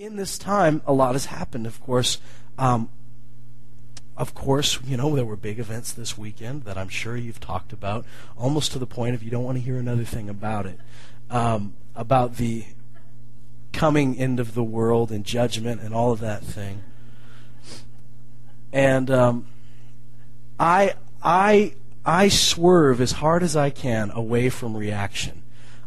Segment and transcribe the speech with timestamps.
[0.00, 1.66] in this time, a lot has happened.
[1.66, 2.18] Of course,
[2.58, 2.88] um,
[4.16, 7.70] of course, you know there were big events this weekend that I'm sure you've talked
[7.72, 10.80] about, almost to the point of you don't want to hear another thing about it,
[11.28, 12.64] um, about the
[13.74, 16.82] coming end of the world and judgment and all of that thing.
[18.72, 19.46] And um,
[20.58, 21.74] I, I,
[22.06, 25.42] I swerve as hard as I can away from reaction.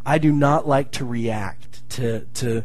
[0.05, 2.64] I do not like to react to to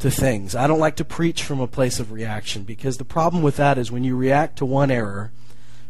[0.00, 0.54] to things.
[0.54, 3.78] I don't like to preach from a place of reaction because the problem with that
[3.78, 5.30] is when you react to one error,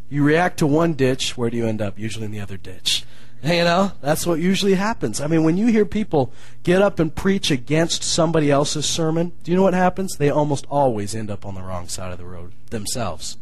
[0.09, 1.99] you react to one ditch, where do you end up?
[1.99, 3.05] Usually in the other ditch.
[3.43, 5.21] You know, that's what usually happens.
[5.21, 6.31] I mean, when you hear people
[6.63, 10.17] get up and preach against somebody else's sermon, do you know what happens?
[10.17, 13.39] They almost always end up on the wrong side of the road themselves.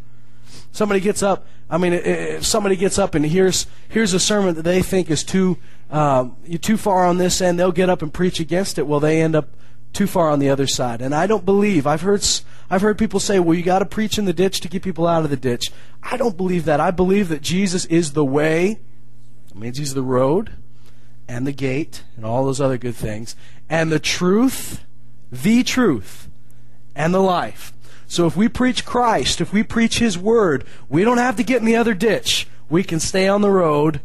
[0.71, 1.47] Somebody gets up.
[1.69, 5.25] I mean, if somebody gets up and hears here's a sermon that they think is
[5.25, 5.59] too
[5.91, 8.87] um, too far on this end, they'll get up and preach against it.
[8.87, 9.49] Well, they end up
[9.93, 11.01] too far on the other side.
[11.01, 12.25] And I don't believe I've heard
[12.71, 15.07] I've heard people say, "Well, you got to preach in the ditch to get people
[15.07, 15.73] out of the ditch."
[16.03, 16.81] I don't believe that.
[16.81, 18.79] I believe that Jesus is the way.
[19.51, 20.51] It means he's the road
[21.27, 23.37] and the gate and all those other good things
[23.69, 24.81] and the truth,
[25.31, 26.29] the truth
[26.95, 27.73] and the life.
[28.07, 31.61] So if we preach Christ, if we preach his word, we don't have to get
[31.61, 32.49] in the other ditch.
[32.71, 34.01] We can stay on the road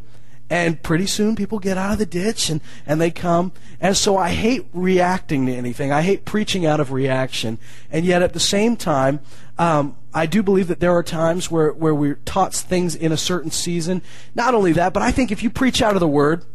[0.49, 3.51] and pretty soon people get out of the ditch and, and they come.
[3.79, 5.91] And so I hate reacting to anything.
[5.91, 7.57] I hate preaching out of reaction.
[7.89, 9.19] And yet at the same time,
[9.57, 13.17] um, I do believe that there are times where, where we're taught things in a
[13.17, 14.01] certain season.
[14.35, 16.45] Not only that, but I think if you preach out of the Word,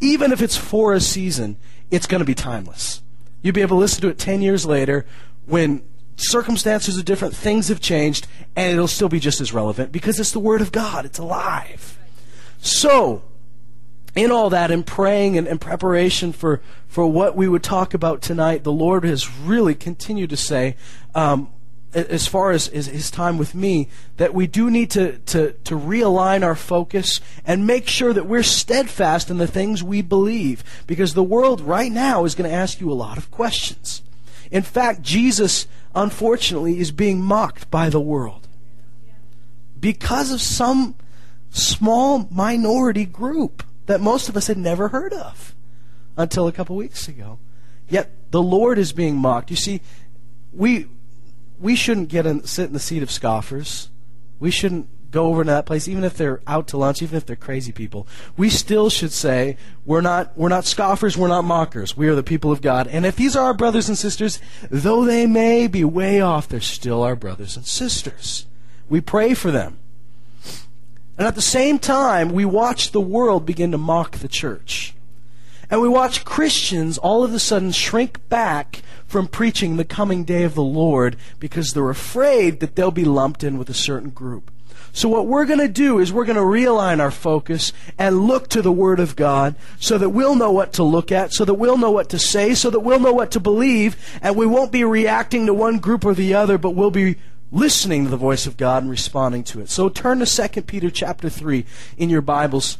[0.00, 1.56] even if it's for a season,
[1.90, 3.02] it's going to be timeless.
[3.42, 5.06] You'll be able to listen to it 10 years later
[5.46, 5.82] when
[6.16, 10.32] circumstances are different, things have changed, and it'll still be just as relevant because it's
[10.32, 11.04] the Word of God.
[11.04, 11.98] It's alive.
[12.58, 13.24] So,
[14.14, 18.22] in all that, in praying and in preparation for, for what we would talk about
[18.22, 20.76] tonight, the Lord has really continued to say,
[21.14, 21.48] um,
[21.92, 26.44] as far as, his time with me, that we do need to, to, to realign
[26.44, 30.62] our focus and make sure that we're steadfast in the things we believe.
[30.86, 34.02] Because the world right now is going to ask you a lot of questions.
[34.52, 38.46] In fact, Jesus, unfortunately, is being mocked by the world
[39.80, 40.94] because of some
[41.50, 45.54] small minority group that most of us had never heard of
[46.16, 47.38] until a couple weeks ago.
[47.88, 49.50] Yet the Lord is being mocked.
[49.50, 49.80] You see,
[50.52, 50.86] we
[51.58, 53.90] we shouldn't get in, sit in the seat of scoffers.
[54.38, 57.26] We shouldn't go over to that place, even if they're out to lunch, even if
[57.26, 58.06] they're crazy people.
[58.36, 61.96] We still should say we're not we're not scoffers, we're not mockers.
[61.96, 62.86] We are the people of God.
[62.86, 64.40] And if these are our brothers and sisters,
[64.70, 68.46] though they may be way off, they're still our brothers and sisters.
[68.88, 69.78] We pray for them.
[71.18, 74.94] And at the same time, we watch the world begin to mock the church.
[75.70, 80.42] And we watch Christians all of a sudden shrink back from preaching the coming day
[80.42, 84.50] of the Lord because they're afraid that they'll be lumped in with a certain group.
[84.92, 88.48] So what we're going to do is we're going to realign our focus and look
[88.48, 91.54] to the Word of God so that we'll know what to look at, so that
[91.54, 94.72] we'll know what to say, so that we'll know what to believe, and we won't
[94.72, 97.16] be reacting to one group or the other, but we'll be
[97.52, 99.68] listening to the voice of God and responding to it.
[99.68, 101.64] So turn to 2 Peter chapter 3
[101.96, 102.78] in your Bibles.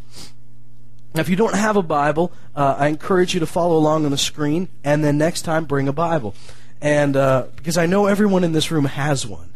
[1.15, 4.13] Now, if you don't have a Bible, uh, I encourage you to follow along on
[4.13, 6.35] the screen, and then next time bring a Bible.
[6.81, 9.53] And uh, because I know everyone in this room has one.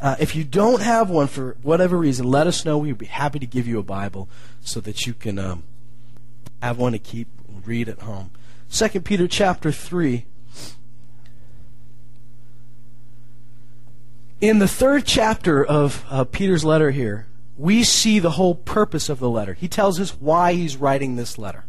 [0.00, 2.78] Uh, if you don't have one for whatever reason, let us know.
[2.78, 4.28] We'd be happy to give you a Bible
[4.60, 5.64] so that you can um,
[6.60, 7.28] have one to keep
[7.64, 8.30] read at home.
[8.72, 10.24] 2 Peter chapter 3
[14.42, 19.20] In the third chapter of uh, Peter's letter here, we see the whole purpose of
[19.20, 19.54] the letter.
[19.54, 21.64] He tells us why he's writing this letter.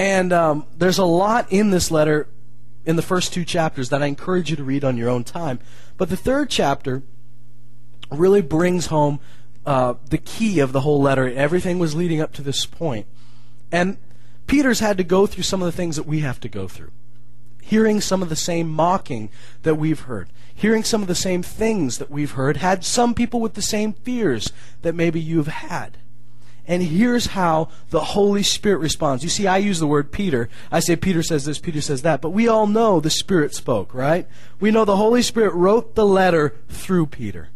[0.00, 2.26] And um, there's a lot in this letter
[2.84, 5.60] in the first two chapters that I encourage you to read on your own time.
[5.96, 7.04] But the third chapter
[8.10, 9.20] really brings home
[9.64, 11.28] uh, the key of the whole letter.
[11.28, 13.06] Everything was leading up to this point.
[13.70, 13.96] And
[14.48, 16.90] Peter's had to go through some of the things that we have to go through
[17.68, 19.28] hearing some of the same mocking
[19.62, 23.40] that we've heard, hearing some of the same things that we've heard, had some people
[23.40, 24.52] with the same fears
[24.82, 25.98] that maybe you've had.
[26.66, 29.22] And here's how the Holy Spirit responds.
[29.22, 30.48] You see, I use the word Peter.
[30.72, 33.94] I say Peter says this, Peter says that, but we all know the Spirit spoke,
[33.94, 34.26] right?
[34.58, 37.50] We know the Holy Spirit wrote the letter through Peter.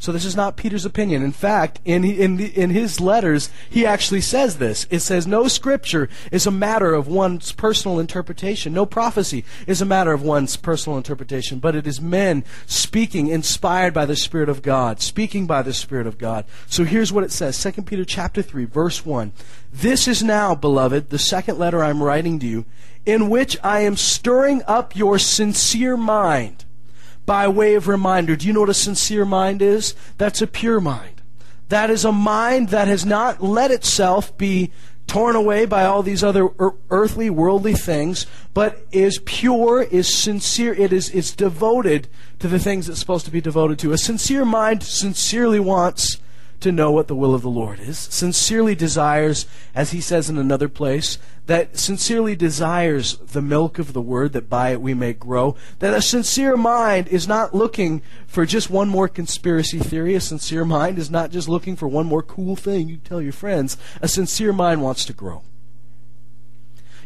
[0.00, 1.22] So this is not Peter's opinion.
[1.22, 4.86] In fact, in, in, the, in his letters, he actually says this.
[4.88, 8.72] It says, No scripture is a matter of one's personal interpretation.
[8.72, 13.92] No prophecy is a matter of one's personal interpretation, but it is men speaking inspired
[13.92, 16.46] by the Spirit of God, speaking by the Spirit of God.
[16.66, 19.32] So here's what it says, 2 Peter chapter 3, verse 1.
[19.70, 22.64] This is now, beloved, the second letter I'm writing to you.
[23.04, 26.64] in which I am stirring up your sincere mind
[27.30, 28.34] by way of reminder.
[28.34, 29.94] Do you know what a sincere mind is?
[30.18, 31.22] That's a pure mind.
[31.68, 34.72] That is a mind that has not let itself be
[35.06, 36.48] torn away by all these other
[36.90, 42.08] earthly, worldly things, but is pure, is sincere, it is, is devoted
[42.40, 43.92] to the things it's supposed to be devoted to.
[43.92, 46.16] A sincere mind sincerely wants
[46.60, 50.38] to know what the will of the Lord is, sincerely desires, as he says in
[50.38, 55.12] another place, that sincerely desires the milk of the word that by it we may
[55.12, 60.14] grow, that a sincere mind is not looking for just one more conspiracy theory.
[60.14, 63.32] A sincere mind is not just looking for one more cool thing you tell your
[63.32, 63.76] friends.
[64.00, 65.42] A sincere mind wants to grow.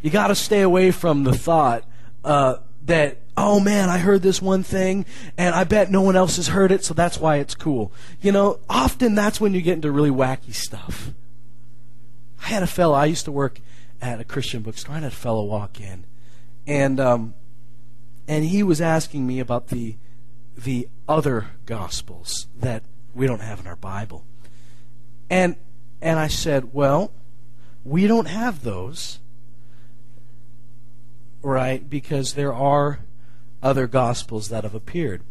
[0.02, 1.84] You got to stay away from the thought
[2.24, 6.36] uh, that oh man, I heard this one thing, and I bet no one else
[6.36, 7.92] has heard it, so that's why it's cool.
[8.20, 11.12] You know, often that's when you get into really wacky stuff.
[12.42, 13.60] I had a fellow, I used to work
[14.00, 16.04] at a Christian bookstore, I had a fellow walk in,
[16.66, 17.34] and, um,
[18.28, 19.96] and he was asking me about the,
[20.56, 22.82] the other gospels that
[23.14, 24.24] we don't have in our Bible.
[25.30, 25.56] And,
[26.00, 27.12] and I said, well,
[27.82, 29.20] we don't have those,
[31.44, 31.88] right?
[31.88, 33.00] Because there are
[33.62, 35.22] other gospels that have appeared.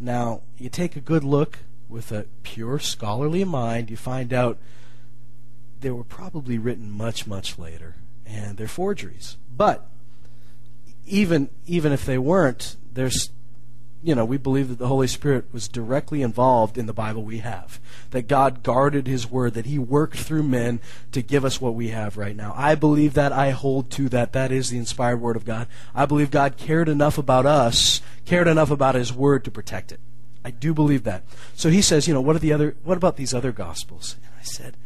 [0.00, 1.58] Now, you take a good look
[1.88, 4.58] with a pure scholarly mind, you find out
[5.80, 7.94] they were probably written much, much later,
[8.26, 9.36] and they're forgeries.
[9.54, 9.86] But
[11.06, 13.30] even even if they weren't, there's
[14.04, 17.38] you know, we believe that the Holy Spirit was directly involved in the Bible we
[17.38, 17.80] have.
[18.10, 20.80] That God guarded His Word, that He worked through men
[21.12, 22.52] to give us what we have right now.
[22.56, 23.32] I believe that.
[23.32, 24.34] I hold to that.
[24.34, 25.66] That is the inspired Word of God.
[25.94, 30.00] I believe God cared enough about us, cared enough about His Word to protect it.
[30.44, 31.22] I do believe that.
[31.54, 34.16] So he says, you know, what are the other, what about these other Gospels?
[34.22, 34.76] And I said,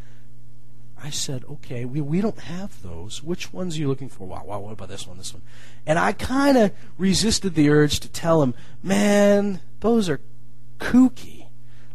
[1.03, 3.23] I said, okay, we, we don't have those.
[3.23, 4.27] Which ones are you looking for?
[4.27, 5.43] Wow, wow, what about this one, this one?
[5.87, 10.21] And I kind of resisted the urge to tell him, man, those are
[10.79, 11.47] kooky.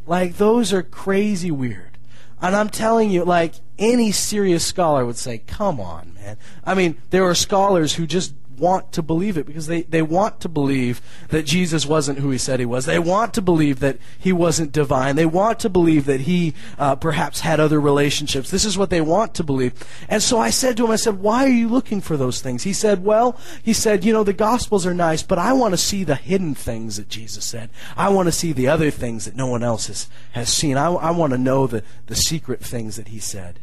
[0.08, 1.98] Like, those are crazy weird.
[2.42, 6.38] And I'm telling you, like, any serious scholar would say, come on, man.
[6.66, 10.40] I mean, there are scholars who just want to believe it because they, they want
[10.42, 12.86] to believe that Jesus wasn't who he said he was.
[12.86, 15.16] They want to believe that he wasn't divine.
[15.16, 18.52] They want to believe that he uh, perhaps had other relationships.
[18.52, 19.74] This is what they want to believe.
[20.08, 22.64] And so I said to him, I said, why are you looking for those things?
[22.64, 25.78] He said, well, he said, you know, the Gospels are nice, but I want to
[25.78, 27.70] see the hidden things that Jesus said.
[27.98, 30.78] I want to see the other things that no one else has, has seen.
[30.78, 33.60] I, I want to know the, the secret things that he said.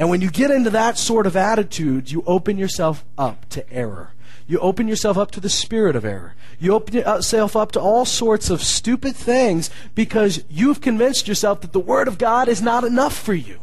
[0.00, 4.14] And when you get into that sort of attitude, you open yourself up to error.
[4.46, 6.34] You open yourself up to the spirit of error.
[6.58, 11.60] You open yourself uh, up to all sorts of stupid things because you've convinced yourself
[11.60, 13.60] that the Word of God is not enough for you.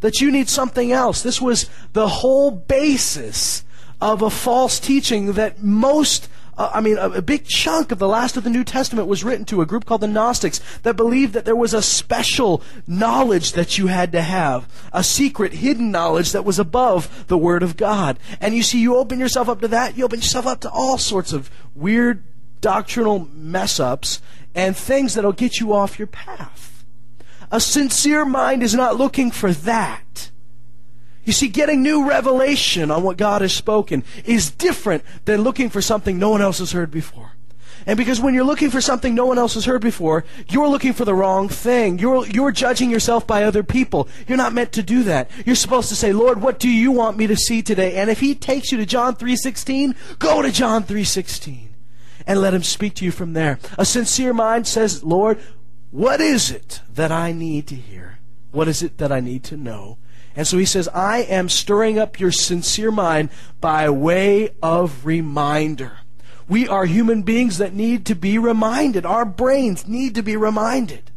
[0.00, 1.22] That you need something else.
[1.22, 3.64] This was the whole basis
[3.98, 6.28] of a false teaching that most
[6.60, 9.24] uh, I mean, a, a, big chunk of the last of the New Testament was
[9.24, 13.52] written to a group called the Gnostics that believed that there was a special knowledge
[13.52, 17.78] that you had to have, a secret, hidden knowledge that was above the Word of
[17.78, 18.18] God.
[18.42, 20.98] And you see, you open yourself up to that, you open yourself up to all
[20.98, 22.24] sorts of weird
[22.60, 24.20] doctrinal mess ups
[24.54, 26.84] and things that'll get you off your path.
[27.50, 30.30] A sincere mind is not looking for that.
[31.24, 35.82] You see, getting new revelation on what God has spoken is different than looking for
[35.82, 37.32] something no one else has heard before.
[37.86, 40.92] And because when you're looking for something no one else has heard before, you're looking
[40.92, 41.98] for the wrong thing.
[41.98, 44.08] You're, you're judging yourself by other people.
[44.28, 45.30] You're not meant to do that.
[45.46, 47.96] You're supposed to say, Lord, what do you want me to see today?
[47.96, 51.68] And if he takes you to John 3.16, go to John 3.16
[52.26, 53.58] and let him speak to you from there.
[53.78, 55.40] A sincere mind says, Lord,
[55.90, 58.18] what is it that I need to hear?
[58.52, 59.98] What is it that I need to know?
[60.40, 63.28] And so he says, I am stirring up your sincere mind
[63.60, 65.98] by way of reminder.
[66.48, 69.04] We are human beings that need to be reminded.
[69.04, 71.10] Our brains need to be reminded.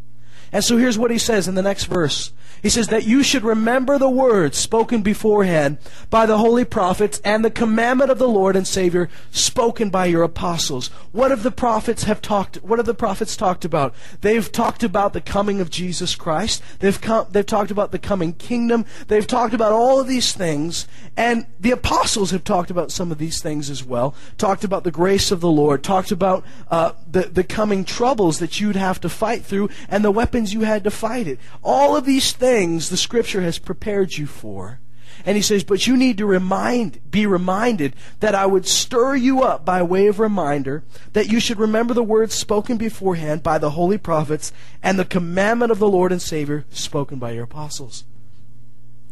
[0.51, 2.33] And so here's what he says in the next verse.
[2.63, 5.79] He says that you should remember the words spoken beforehand
[6.09, 10.23] by the holy prophets and the commandment of the Lord and Savior spoken by your
[10.23, 10.87] apostles.
[11.11, 13.93] What have the prophets have talked what have the prophets talked about?
[14.21, 16.63] They've talked about the coming of Jesus Christ.
[16.79, 18.85] They've come, they've talked about the coming kingdom.
[19.09, 23.17] They've talked about all of these things and the apostles have talked about some of
[23.17, 24.15] these things as well.
[24.37, 28.61] Talked about the grace of the Lord, talked about uh, the, the coming troubles that
[28.61, 31.39] you'd have to fight through and the weapons you had to fight it.
[31.61, 34.79] All of these things things the scripture has prepared you for.
[35.25, 39.41] And he says, but you need to remind, be reminded that I would stir you
[39.41, 40.83] up by way of reminder
[41.13, 44.51] that you should remember the words spoken beforehand by the holy prophets
[44.83, 48.03] and the commandment of the Lord and Savior spoken by your apostles.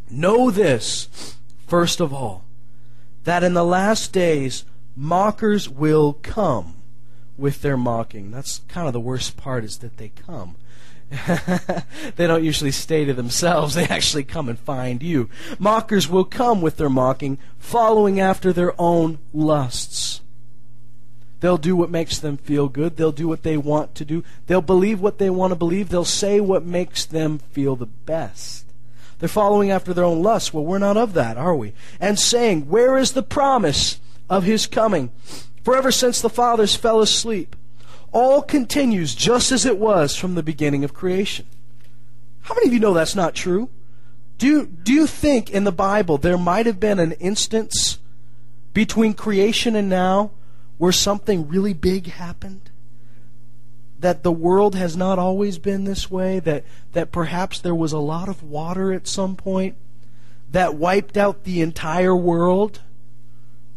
[0.09, 2.45] Know this, first of all,
[3.23, 6.75] that in the last days mockers will come
[7.37, 8.29] with their mocking.
[8.29, 10.57] That's kind of the worst part is that they come.
[12.15, 15.29] they don't usually stay to themselves, they actually come and find you.
[15.59, 20.21] Mockers will come with their mocking, following after their own lusts.
[21.41, 22.97] They'll do what makes them feel good.
[22.97, 24.23] They'll do what they want to do.
[24.45, 25.89] They'll believe what they want to believe.
[25.89, 28.65] They'll say what makes them feel the best.
[29.17, 30.53] They're following after their own lusts.
[30.53, 31.73] Well, we're not of that, are we?
[31.99, 33.99] And saying, Where is the promise
[34.29, 35.11] of his coming?
[35.63, 37.55] For ever since the fathers fell asleep,
[38.11, 41.45] all continues just as it was from the beginning of creation.
[42.41, 43.69] How many of you know that's not true?
[44.37, 47.99] Do do you think in the Bible there might have been an instance
[48.73, 50.31] between creation and now
[50.77, 52.71] where something really big happened?
[53.99, 56.39] That the world has not always been this way?
[56.39, 56.63] That,
[56.93, 59.75] that perhaps there was a lot of water at some point
[60.49, 62.81] that wiped out the entire world?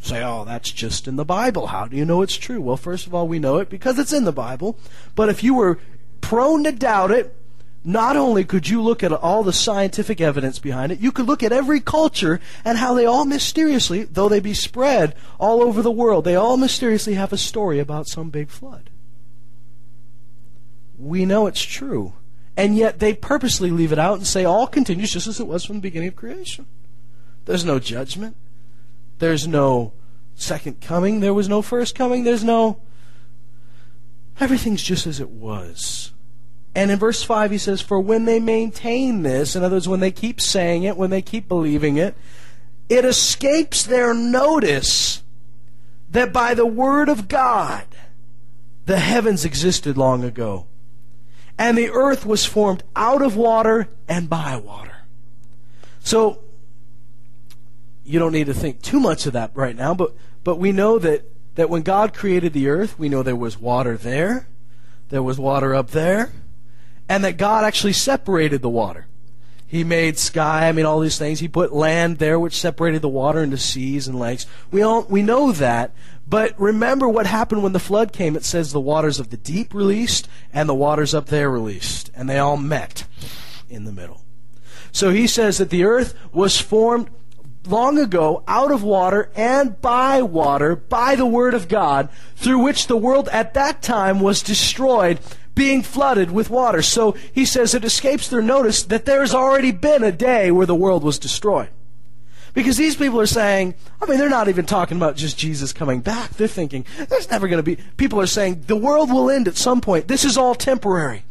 [0.04, 1.68] Say, oh, that's just in the Bible.
[1.68, 2.60] How do you know it's true?
[2.60, 4.78] Well, first of all, we know it because it's in the Bible.
[5.14, 5.78] But if you were
[6.20, 7.34] prone to doubt it,
[7.82, 11.42] not only could you look at all the scientific evidence behind it, you could look
[11.42, 15.90] at every culture and how they all mysteriously, though they be spread all over the
[15.90, 18.90] world, they all mysteriously have a story about some big flood.
[20.98, 22.12] We know it's true.
[22.58, 25.64] And yet they purposely leave it out and say all continues just as it was
[25.64, 26.66] from the beginning of creation.
[27.46, 28.36] There's no judgment.
[29.18, 29.92] There's no
[30.34, 31.20] second coming.
[31.20, 32.24] There was no first coming.
[32.24, 32.80] There's no.
[34.40, 36.12] Everything's just as it was.
[36.74, 40.00] And in verse 5, he says, For when they maintain this, in other words, when
[40.00, 42.16] they keep saying it, when they keep believing it,
[42.88, 45.22] it escapes their notice
[46.10, 47.86] that by the Word of God,
[48.86, 50.66] the heavens existed long ago,
[51.56, 54.96] and the earth was formed out of water and by water.
[56.00, 56.43] So,
[58.04, 60.98] you don't need to think too much of that right now, but, but we know
[60.98, 64.48] that, that when God created the earth, we know there was water there,
[65.08, 66.32] there was water up there,
[67.08, 69.06] and that God actually separated the water.
[69.66, 71.40] He made sky, I mean, all these things.
[71.40, 74.46] He put land there, which separated the water into seas and lakes.
[74.70, 75.92] We, all, we know that.
[76.28, 78.36] But remember what happened when the flood came.
[78.36, 82.10] It says the waters of the deep released and the waters up there released.
[82.14, 83.04] And they all met
[83.68, 84.22] in the middle.
[84.92, 87.10] So he says that the earth was formed
[87.66, 92.86] long ago out of water and by water, by the word of God, through which
[92.86, 95.18] the world at that time was destroyed
[95.54, 96.82] being flooded with water.
[96.82, 100.74] So he says it escapes their notice that there's already been a day where the
[100.74, 101.68] world was destroyed.
[102.54, 106.00] Because these people are saying, I mean, they're not even talking about just Jesus coming
[106.00, 106.30] back.
[106.30, 107.82] They're thinking, there's never going to be.
[107.96, 110.06] People are saying, the world will end at some point.
[110.06, 111.24] This is all temporary.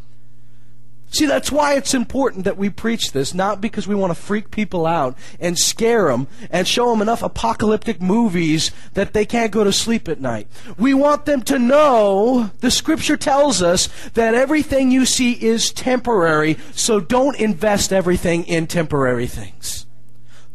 [1.13, 4.49] See, that's why it's important that we preach this, not because we want to freak
[4.49, 9.63] people out and scare them and show them enough apocalyptic movies that they can't go
[9.63, 10.47] to sleep at night.
[10.75, 16.57] We want them to know the scripture tells us that everything you see is temporary,
[16.71, 19.85] so don't invest everything in temporary things.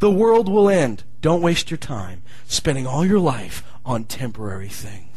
[0.00, 1.04] The world will end.
[1.20, 5.07] Don't waste your time spending all your life on temporary things.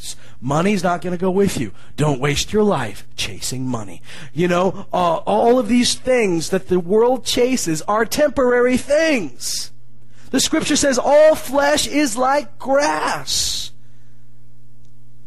[0.42, 1.72] Money's not going to go with you.
[1.96, 4.02] Don't waste your life chasing money.
[4.34, 9.72] You know, uh, all of these things that the world chases are temporary things.
[10.32, 13.72] The scripture says all flesh is like grass.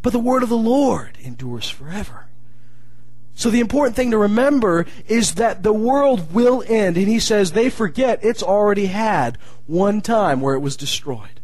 [0.03, 2.27] But the word of the Lord endures forever.
[3.37, 6.97] So the important thing to remember is that the world will end.
[6.97, 11.41] And he says they forget it's already had one time where it was destroyed.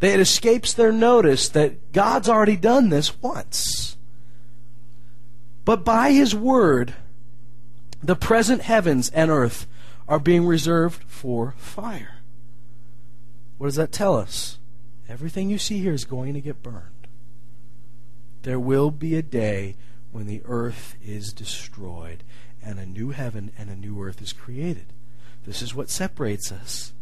[0.00, 3.96] It escapes their notice that God's already done this once.
[5.64, 6.94] But by His word,
[8.02, 9.66] the present heavens and earth
[10.06, 12.18] are being reserved for fire.
[13.58, 14.58] What does that tell us?
[15.08, 17.08] Everything you see here is going to get burned.
[18.42, 19.74] There will be a day
[20.12, 22.22] when the earth is destroyed
[22.62, 24.86] and a new heaven and a new earth is created.
[25.44, 26.92] This is what separates us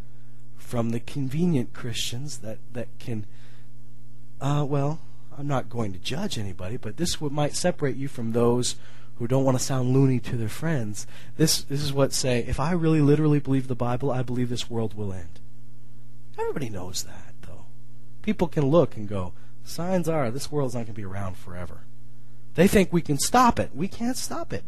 [0.67, 3.25] from the convenient Christians that, that can,
[4.41, 4.99] uh, well,
[5.39, 8.75] I'm not going to judge anybody, but this might separate you from those
[9.19, 11.07] who don't want to sound loony to their friends.
[11.37, 14.69] This, this is what say, if I really literally believe the Bible, I believe this
[14.69, 15.39] world will end.
[16.37, 17.67] Everybody knows that, though.
[18.23, 21.83] People can look and go, signs are this world's not going to be around forever.
[22.57, 23.71] They think we can stop it.
[23.73, 24.65] We can't stop it.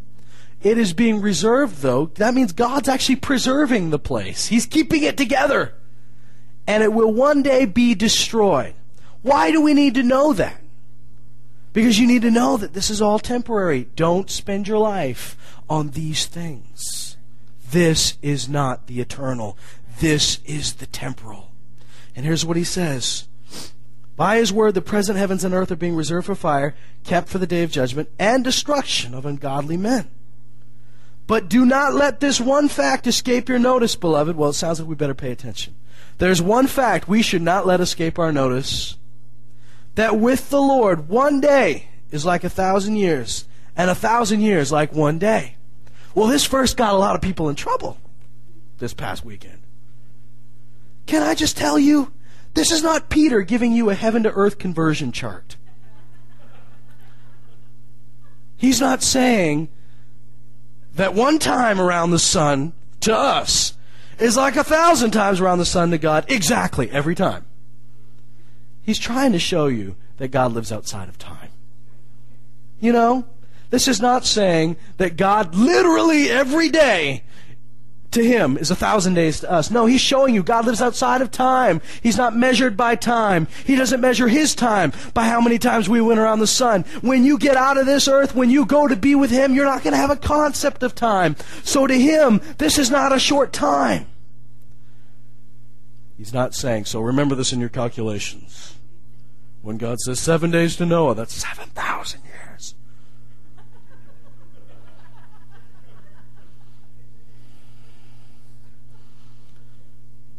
[0.61, 2.05] It is being reserved, though.
[2.15, 4.47] That means God's actually preserving the place.
[4.47, 5.73] He's keeping it together
[6.69, 8.75] and it will one day be destroyed.
[9.23, 10.61] Why do we need to know that?
[11.73, 13.87] Because you need to know that this is all temporary.
[13.95, 15.35] Don't spend your life
[15.67, 17.17] on these things.
[17.71, 19.57] This is not the eternal.
[19.99, 21.51] This is the temporal.
[22.15, 23.27] And here's what he says
[24.15, 27.39] By his word, the present heavens and earth are being reserved for fire, kept for
[27.39, 30.07] the day of judgment and destruction of ungodly men.
[31.25, 34.35] But do not let this one fact escape your notice, beloved.
[34.35, 35.73] Well, it sounds like we better pay attention.
[36.19, 38.97] There's one fact we should not let escape our notice
[39.95, 43.45] that with the Lord, one day is like a thousand years,
[43.75, 45.55] and a thousand years like one day.
[46.13, 47.97] Well, this verse got a lot of people in trouble
[48.79, 49.61] this past weekend.
[51.05, 52.11] Can I just tell you,
[52.53, 55.55] this is not Peter giving you a heaven to earth conversion chart.
[58.57, 59.69] He's not saying
[60.95, 63.73] that one time around the sun to us
[64.19, 66.25] is like a thousand times around the sun to God.
[66.27, 67.45] Exactly, every time.
[68.81, 71.49] He's trying to show you that God lives outside of time.
[72.79, 73.25] You know?
[73.69, 77.23] This is not saying that God literally every day
[78.11, 79.69] to him is a thousand days to us.
[79.69, 81.81] No, he's showing you God lives outside of time.
[82.01, 83.47] He's not measured by time.
[83.65, 86.83] He doesn't measure his time by how many times we went around the sun.
[87.01, 89.65] When you get out of this earth, when you go to be with him, you're
[89.65, 91.35] not going to have a concept of time.
[91.63, 94.07] So to him, this is not a short time.
[96.17, 98.75] He's not saying, so remember this in your calculations.
[99.61, 102.75] When God says seven days to Noah, that's 7,000 years.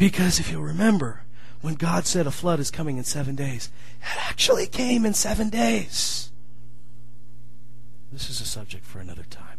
[0.01, 1.25] Because if you'll remember,
[1.61, 3.69] when God said a flood is coming in seven days,
[4.01, 6.33] it actually came in seven days.
[8.11, 9.59] This is a subject for another time.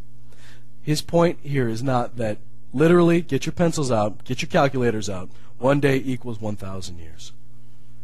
[0.81, 2.39] His point here is not that
[2.73, 5.29] literally, get your pencils out, get your calculators out,
[5.59, 7.33] one day equals 1,000 years.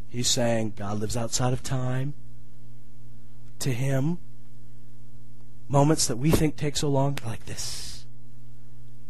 [0.07, 2.13] He's saying God lives outside of time.
[3.57, 4.19] To him,
[5.67, 8.05] moments that we think take so long are like this.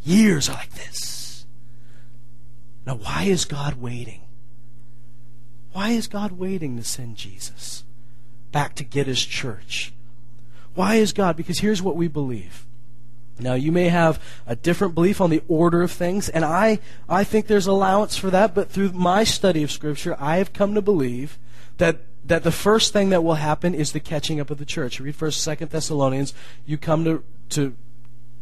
[0.01, 1.17] Years are like this.
[2.87, 4.21] Now, why is God waiting?
[5.73, 7.83] Why is God waiting to send Jesus
[8.53, 9.91] back to get his church?
[10.73, 11.35] Why is God?
[11.35, 12.65] Because here's what we believe.
[13.39, 17.25] Now, you may have a different belief on the order of things, and I, I
[17.25, 20.81] think there's allowance for that, but through my study of Scripture, I have come to
[20.81, 21.37] believe
[21.79, 25.01] that, that the first thing that will happen is the catching up of the church.
[25.01, 26.33] Read 1st, 2nd Thessalonians,
[26.65, 27.75] you come to, to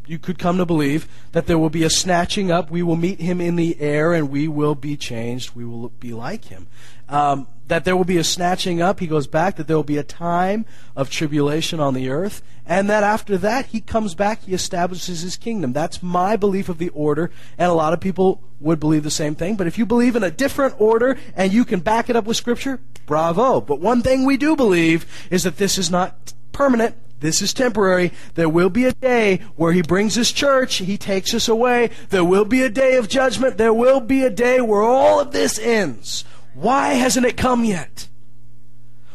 [0.07, 2.69] you could come to believe that there will be a snatching up.
[2.69, 5.55] We will meet him in the air and we will be changed.
[5.55, 6.67] We will be like him.
[7.07, 8.99] Um, that there will be a snatching up.
[8.99, 9.55] He goes back.
[9.55, 10.65] That there will be a time
[10.95, 12.43] of tribulation on the earth.
[12.65, 14.43] And that after that, he comes back.
[14.43, 15.73] He establishes his kingdom.
[15.73, 17.31] That's my belief of the order.
[17.57, 19.55] And a lot of people would believe the same thing.
[19.55, 22.37] But if you believe in a different order and you can back it up with
[22.37, 23.61] Scripture, bravo.
[23.61, 26.95] But one thing we do believe is that this is not permanent.
[27.25, 28.11] This is temporary.
[28.35, 30.75] There will be a day where He brings His church.
[30.75, 31.89] He takes us away.
[32.09, 33.57] There will be a day of judgment.
[33.57, 36.23] There will be a day where all of this ends.
[36.53, 38.09] Why hasn't it come yet?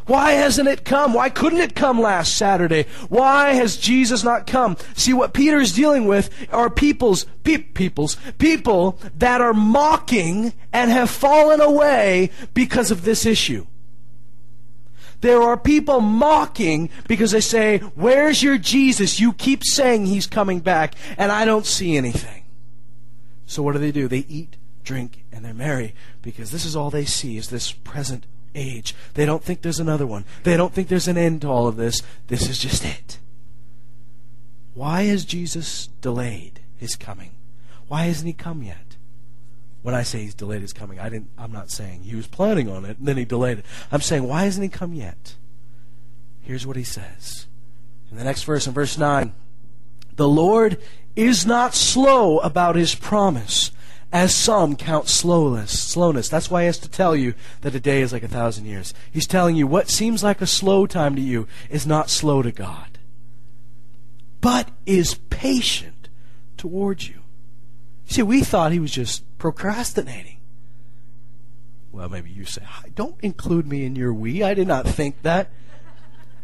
[0.07, 1.15] Why hasn't it come?
[1.15, 2.87] Why couldn't it come last Saturday?
[3.09, 4.77] Why has Jesus not come?
[4.97, 10.91] See, what Peter is dealing with are people's, pe- people's, people that are mocking and
[10.91, 13.69] have fallen away because of this issue.
[15.21, 19.21] There are people mocking because they say, Where's your Jesus?
[19.21, 22.45] You keep saying he's coming back, and I don't see anything.
[23.47, 24.09] So what do they do?
[24.09, 28.25] They eat, drink, and they're merry because this is all they see is this present
[28.55, 28.95] age.
[29.15, 30.25] They don't think there's another one.
[30.45, 32.03] They don't think there's an end to all of this.
[32.29, 33.19] This is just it.
[34.75, 37.33] Why has Jesus delayed his coming?
[37.89, 38.90] Why hasn't he come yet?
[39.83, 42.69] When I say he's delayed his coming, I didn't I'm not saying he was planning
[42.69, 43.65] on it and then he delayed it.
[43.91, 45.35] I'm saying why hasn't he come yet?
[46.43, 47.47] Here's what he says.
[48.11, 49.33] In the next verse in verse 9,
[50.17, 50.79] the Lord
[51.17, 53.71] is not slow about his promise,
[54.13, 55.79] as some count slowness.
[55.79, 56.29] Slowness.
[56.29, 58.93] That's why he has to tell you that a day is like a thousand years.
[59.11, 62.53] He's telling you what seems like a slow time to you is not slow to
[62.53, 62.99] God,
[64.41, 66.09] but is patient
[66.57, 67.21] towards you.
[68.07, 70.37] See, we thought he was just procrastinating.
[71.91, 72.63] Well, maybe you say,
[72.95, 74.45] don't include me in your we.
[74.45, 75.51] I did not think that.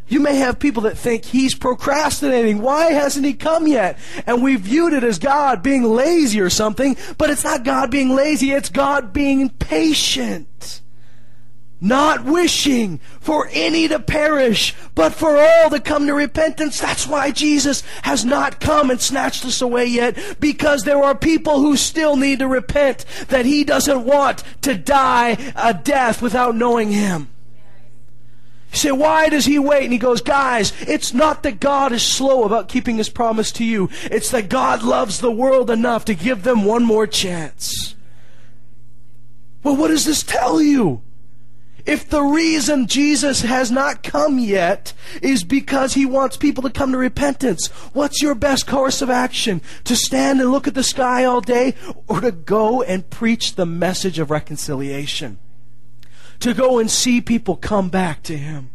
[0.09, 2.61] You may have people that think he's procrastinating.
[2.61, 3.99] Why hasn't he come yet?
[4.25, 8.11] And we viewed it as God being lazy or something, but it's not God being
[8.11, 10.81] lazy, it's God being patient
[11.81, 16.81] not wishing for any to perish, but for all to come to repentance.
[16.81, 21.61] That's why Jesus has not come and snatched us away yet, because there are people
[21.61, 26.93] who still need to repent, that He doesn't want to die a death without knowing
[26.93, 27.29] Him.
[28.73, 29.85] You say, why does he wait?
[29.85, 33.65] And he goes, guys, it's not that God is slow about keeping his promise to
[33.65, 33.89] you.
[34.05, 37.95] It's that God loves the world enough to give them one more chance.
[39.63, 41.01] Well, what does this tell you?
[41.87, 46.91] If the reason Jesus has not come yet is because he wants people to come
[46.91, 49.63] to repentance, what's your best course of action?
[49.85, 51.77] To stand and look at the sky all day
[52.09, 55.39] or to go and preach the message of reconciliation?
[56.41, 58.71] To go and see people come back to him?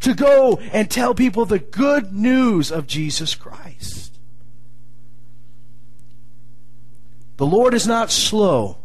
[0.00, 4.18] To go and tell people the good news of Jesus Christ?
[7.36, 8.78] The Lord is not slow.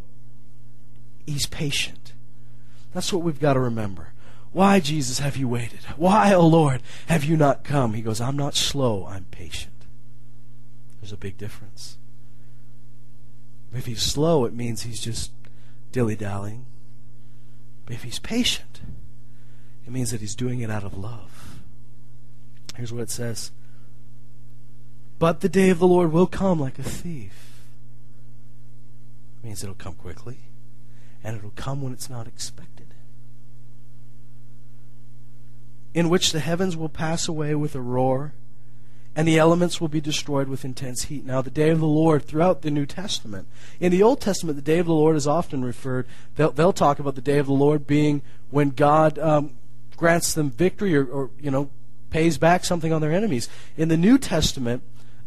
[1.25, 1.98] He's patient.
[2.93, 4.13] That's what we've got to remember.
[4.51, 5.81] Why, Jesus, have you waited?
[5.95, 7.93] Why, O oh Lord, have you not come?
[7.93, 9.85] He goes, I'm not slow, I'm patient.
[10.99, 11.97] There's a big difference.
[13.73, 15.31] If he's slow, it means he's just
[15.91, 16.65] dilly dallying.
[17.85, 18.81] But if he's patient,
[19.85, 21.59] it means that he's doing it out of love.
[22.75, 23.51] Here's what it says
[25.19, 27.63] But the day of the Lord will come like a thief.
[29.37, 30.39] It means it'll come quickly,
[31.23, 32.79] and it'll come when it's not expected.
[35.93, 38.33] in which the heavens will pass away with a roar,
[39.15, 41.25] and the elements will be destroyed with intense heat.
[41.25, 43.47] Now, the day of the Lord throughout the New Testament.
[43.79, 46.05] In the Old Testament, the day of the Lord is often referred,
[46.35, 49.55] they'll, they'll talk about the day of the Lord being when God um,
[49.97, 51.69] grants them victory or, or, you know,
[52.11, 53.49] pays back something on their enemies.
[53.75, 54.83] In the New Testament,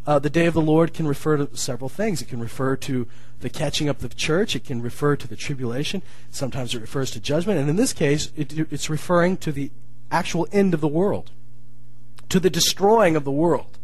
[0.07, 2.21] uh, the day of the Lord can refer to several things.
[2.21, 3.07] It can refer to
[3.41, 4.57] the catching up of the church.
[4.57, 6.03] It can refer to the tribulation.
[6.31, 7.61] Sometimes it refers to judgment.
[7.61, 9.71] And in this case, it, it's referring to the
[10.11, 11.31] actual end of the world,
[12.29, 13.79] to the destroying of the world,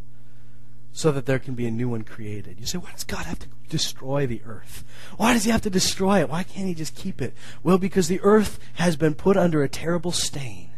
[0.92, 2.58] so that there can be a new one created.
[2.58, 4.84] You say, why does God have to destroy the earth?
[5.16, 6.28] Why does He have to destroy it?
[6.28, 7.34] Why can't He just keep it?
[7.62, 10.70] Well, because the earth has been put under a terrible stain.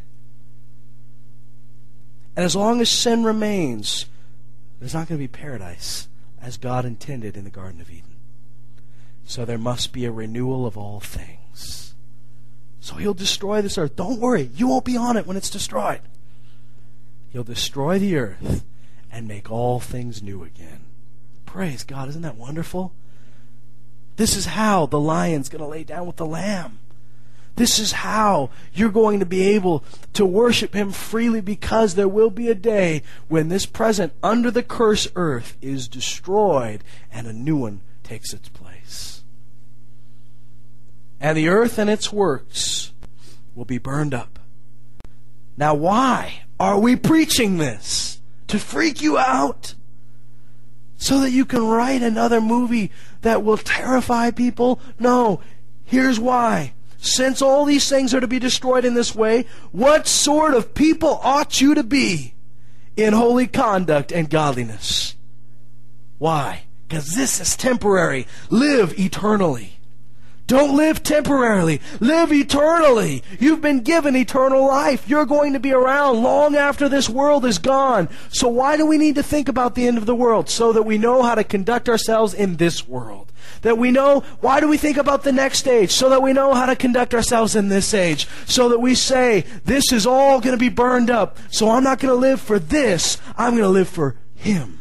[2.36, 4.06] And as long as sin remains,
[4.80, 6.08] there's not going to be paradise
[6.40, 8.16] as God intended in the Garden of Eden.
[9.24, 11.94] So there must be a renewal of all things.
[12.80, 13.94] So he'll destroy this earth.
[13.94, 16.00] Don't worry, you won't be on it when it's destroyed.
[17.30, 18.64] He'll destroy the earth
[19.12, 20.86] and make all things new again.
[21.46, 22.08] Praise God.
[22.08, 22.92] Isn't that wonderful?
[24.16, 26.78] This is how the lion's going to lay down with the lamb.
[27.56, 29.84] This is how you're going to be able
[30.14, 34.62] to worship him freely because there will be a day when this present under the
[34.62, 36.82] curse earth is destroyed
[37.12, 39.20] and a new one takes its place
[41.20, 42.92] and the earth and its works
[43.54, 44.38] will be burned up.
[45.56, 48.20] Now, why are we preaching this?
[48.48, 49.74] To freak you out?
[50.96, 54.80] So that you can write another movie that will terrify people?
[54.98, 55.40] No.
[55.84, 56.72] Here's why.
[57.00, 61.18] Since all these things are to be destroyed in this way, what sort of people
[61.22, 62.34] ought you to be
[62.94, 65.14] in holy conduct and godliness?
[66.18, 66.64] Why?
[66.86, 68.26] Because this is temporary.
[68.50, 69.79] Live eternally.
[70.50, 71.80] Don't live temporarily.
[72.00, 73.22] Live eternally.
[73.38, 75.08] You've been given eternal life.
[75.08, 78.08] You're going to be around long after this world is gone.
[78.30, 80.50] So why do we need to think about the end of the world?
[80.50, 83.30] So that we know how to conduct ourselves in this world.
[83.62, 85.92] That we know, why do we think about the next age?
[85.92, 88.26] So that we know how to conduct ourselves in this age.
[88.46, 91.38] So that we say, this is all going to be burned up.
[91.52, 93.18] So I'm not going to live for this.
[93.38, 94.79] I'm going to live for Him.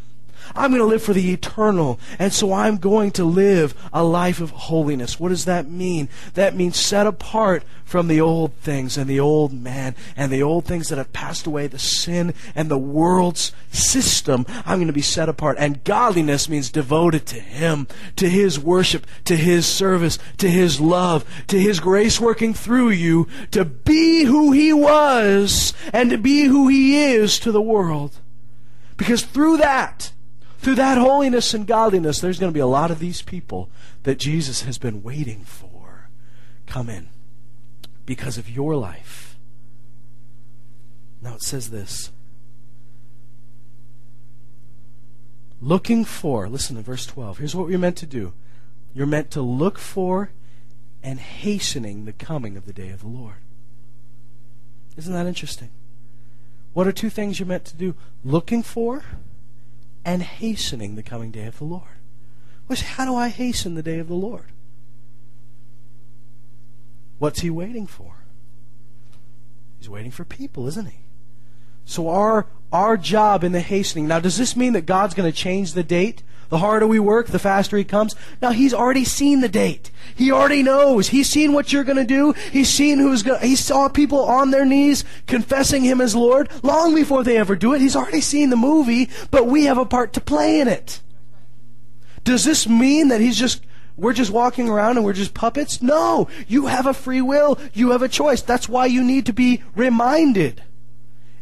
[0.60, 2.00] I'm going to live for the eternal.
[2.20, 5.20] And so I'm going to live a life of holiness.
[5.20, 6.10] What does that mean?
[6.34, 10.66] That means set apart from the old things and the old man and the old
[10.66, 14.46] things that have passed away, the sin and the world's system.
[14.66, 15.58] I'm going to be set apart.
[15.60, 21.26] And godliness means devoted to Him, to His worship, to His service, to His love,
[21.48, 26.68] to His grace working through you, to be who He was and to be who
[26.68, 28.20] He is to the world.
[28.98, 30.12] Because through that,
[30.60, 33.70] through that holiness and godliness, there's going to be a lot of these people
[34.04, 36.10] that Jesus has been waiting for
[36.66, 37.08] come in
[38.06, 39.38] because of your life.
[41.22, 42.12] Now it says this
[45.62, 47.38] looking for, listen to verse 12.
[47.38, 48.34] Here's what you're meant to do
[48.94, 50.32] you're meant to look for
[51.02, 53.38] and hastening the coming of the day of the Lord.
[54.98, 55.70] Isn't that interesting?
[56.74, 57.96] What are two things you're meant to do?
[58.26, 59.06] Looking for
[60.06, 62.00] and hastening the coming day of the Lord.
[62.68, 64.52] Which, how do I hasten the day of the Lord?
[67.18, 68.16] What's he waiting for?
[69.78, 71.00] He's waiting for people, isn't he?
[71.86, 74.08] So our our job in the hastening.
[74.08, 76.22] Now, does this mean that God's going to change the date?
[76.50, 78.16] The harder we work, the faster He comes.
[78.42, 79.92] Now, He's already seen the date.
[80.16, 81.10] He already knows.
[81.10, 82.34] He's seen what you're going to do.
[82.52, 83.42] He's seen who's going.
[83.42, 87.74] He saw people on their knees confessing Him as Lord long before they ever do
[87.74, 87.82] it.
[87.82, 91.02] He's already seen the movie, but we have a part to play in it.
[92.24, 93.64] Does this mean that He's just
[93.96, 95.82] We're just walking around and we're just puppets?
[95.82, 96.30] No!
[96.48, 97.60] You have a free will.
[97.74, 98.42] You have a choice.
[98.42, 100.64] That's why you need to be reminded.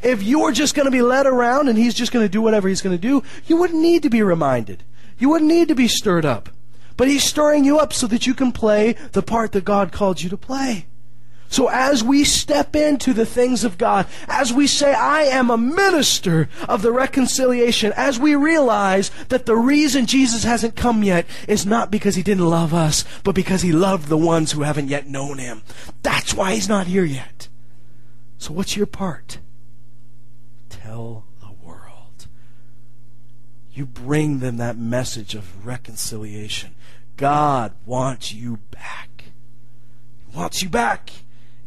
[0.02, 2.68] If you're just going to be led around and he's just going to do whatever
[2.68, 4.84] he's going to do, you wouldn't need to be reminded.
[5.18, 6.50] You wouldn't need to be stirred up.
[6.96, 10.22] But he's stirring you up so that you can play the part that God called
[10.22, 10.88] you to play.
[11.50, 15.58] So as we step into the things of God, as we say, I am a
[15.58, 21.66] minister of the reconciliation, as we realize that the reason Jesus hasn't come yet is
[21.66, 25.08] not because he didn't love us, but because he loved the ones who haven't yet
[25.08, 25.62] known him.
[26.04, 27.48] That's why he's not here yet.
[28.38, 29.40] So what's your part?
[30.70, 31.27] Tell.
[33.78, 36.72] You bring them that message of reconciliation.
[37.16, 39.26] God wants you back.
[40.28, 41.12] He wants you back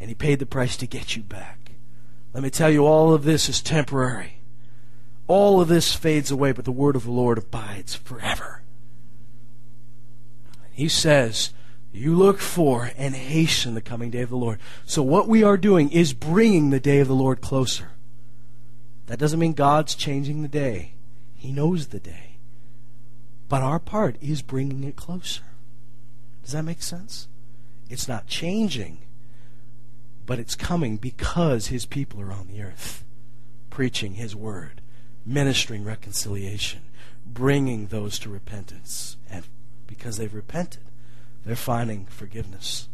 [0.01, 1.71] and he paid the price to get you back.
[2.35, 4.41] Let me tell you, all of this is temporary.
[5.29, 8.63] All of this fades away, but the word of the Lord abides forever.
[10.73, 11.51] He says,
[11.93, 14.59] You look for and hasten the coming day of the Lord.
[14.85, 17.91] So, what we are doing is bringing the day of the Lord closer.
[19.07, 20.95] That doesn't mean God's changing the day,
[21.41, 22.37] He knows the day.
[23.49, 25.43] But our part is bringing it closer.
[26.45, 27.27] Does that make sense?
[27.89, 28.99] It's not changing
[30.31, 33.03] but it's coming because his people are on the earth,
[33.69, 34.81] preaching his word,
[35.27, 36.83] ministering reconciliation,
[37.27, 39.17] bringing those to repentance.
[39.29, 39.45] And
[39.89, 40.85] because they've repented,
[41.45, 42.87] they're finding forgiveness.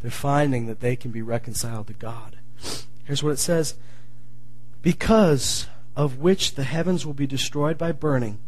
[0.00, 2.36] They're finding that they can be reconciled to God.
[3.02, 3.74] Here's what it says
[4.82, 5.66] Because
[6.00, 8.38] of which the heavens will be destroyed by burning,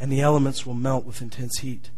[0.00, 1.90] and the elements will melt with intense heat.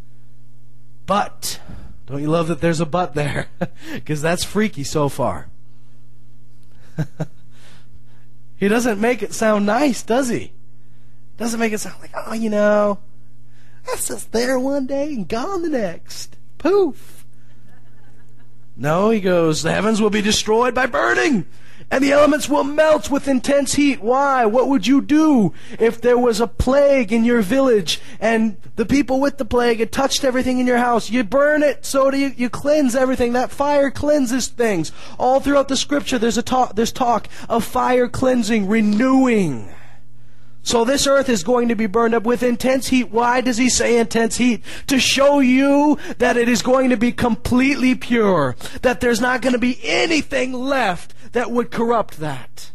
[1.06, 1.60] But,
[2.06, 3.46] don't you love that there's a but there?
[3.92, 5.50] Because that's freaky so far.
[8.56, 10.50] he doesn't make it sound nice, does he?
[11.36, 12.98] Doesn't make it sound like, oh, you know,
[13.86, 16.36] that's just there one day and gone the next.
[16.58, 17.24] Poof.
[18.76, 21.46] No, he goes, the heavens will be destroyed by burning
[21.90, 24.02] and the elements will melt with intense heat.
[24.02, 24.44] Why?
[24.44, 29.20] What would you do if there was a plague in your village and the people
[29.20, 31.10] with the plague had touched everything in your house?
[31.10, 33.32] You burn it, so do you, you cleanse everything.
[33.32, 34.92] That fire cleanses things.
[35.18, 39.72] All throughout the scripture, there's a talk, there's talk of fire cleansing, renewing.
[40.62, 43.10] So this earth is going to be burned up with intense heat.
[43.10, 44.62] Why does he say intense heat?
[44.88, 48.54] To show you that it is going to be completely pure.
[48.82, 52.70] That there's not going to be anything left that would corrupt that.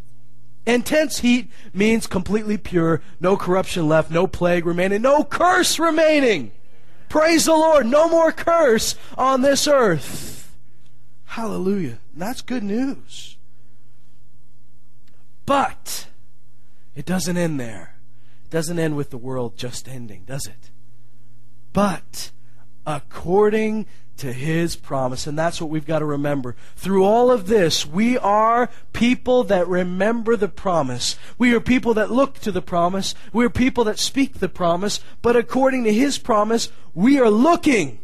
[0.66, 6.52] Intense heat means completely pure, no corruption left, no plague remaining, no curse remaining.
[7.10, 10.52] Praise the Lord, no more curse on this earth.
[11.26, 11.98] Hallelujah.
[12.16, 13.36] That's good news.
[15.46, 16.06] But
[16.94, 17.96] it doesn't end there.
[18.44, 20.70] It doesn't end with the world just ending, does it?
[21.72, 22.30] But
[22.86, 25.26] according to his promise.
[25.26, 26.54] And that's what we've got to remember.
[26.76, 31.16] Through all of this, we are people that remember the promise.
[31.36, 33.14] We are people that look to the promise.
[33.32, 35.00] We are people that speak the promise.
[35.20, 37.98] But according to his promise, we are looking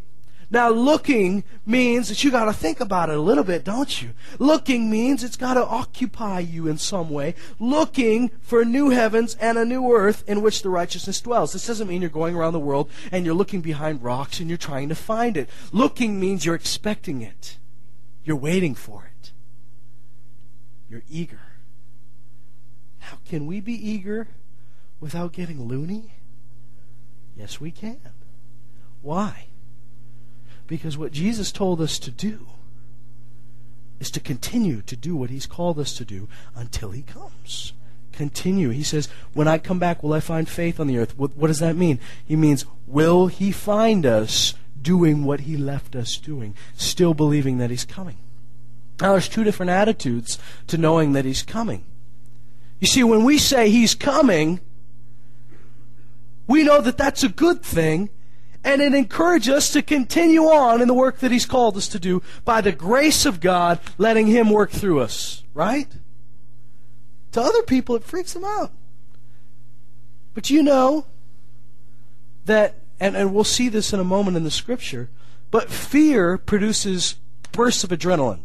[0.53, 4.11] now, looking means that you got to think about it a little bit, don't you?
[4.41, 7.37] Looking means it's got to occupy you in some way.
[7.61, 11.53] Looking for new heavens and a new earth in which the righteousness dwells.
[11.53, 14.59] This doesn't mean you're going around the world and you're looking behind rocks and you're
[14.59, 15.49] trying to find it.
[15.71, 17.59] Looking means you're expecting it.
[18.25, 19.31] You're waiting for it.
[20.89, 21.43] You're eager.
[23.03, 24.27] Now, can we be eager
[24.99, 26.15] without getting loony?
[27.37, 28.01] Yes, we can.
[29.01, 29.50] Why?
[30.71, 32.47] Because what Jesus told us to do
[33.99, 37.73] is to continue to do what He's called us to do until He comes.
[38.13, 38.69] Continue.
[38.69, 41.19] He says, When I come back, will I find faith on the earth?
[41.19, 41.99] What, what does that mean?
[42.25, 46.55] He means, Will He find us doing what He left us doing?
[46.77, 48.19] Still believing that He's coming.
[49.01, 51.85] Now, there's two different attitudes to knowing that He's coming.
[52.79, 54.61] You see, when we say He's coming,
[56.47, 58.11] we know that that's a good thing
[58.65, 61.99] and it encourages us to continue on in the work that He's called us to
[61.99, 65.89] do by the grace of God, letting Him work through us, right?
[67.33, 68.73] To other people, it freaks them out.
[70.35, 71.07] But you know
[72.45, 75.11] that, and, and we'll see this in a moment in the scripture,
[75.51, 77.17] but fear produces
[77.53, 78.41] bursts of adrenaline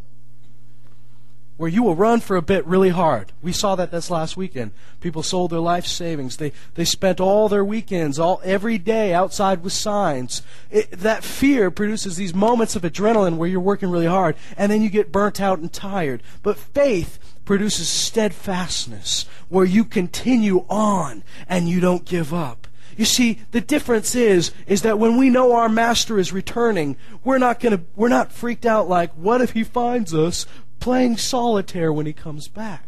[1.56, 3.32] where you will run for a bit really hard.
[3.42, 4.72] We saw that this last weekend.
[5.00, 6.36] People sold their life savings.
[6.36, 10.42] They they spent all their weekends, all every day outside with signs.
[10.70, 14.82] It, that fear produces these moments of adrenaline where you're working really hard, and then
[14.82, 16.22] you get burnt out and tired.
[16.42, 22.66] But faith produces steadfastness, where you continue on and you don't give up.
[22.96, 27.38] You see, the difference is is that when we know our master is returning, we're
[27.38, 30.46] not going to we're not freaked out like what if he finds us
[30.86, 32.86] playing solitaire when he comes back?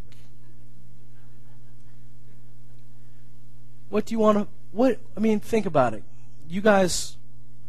[3.88, 6.04] What do you want to what I mean, think about it.
[6.48, 7.16] You guys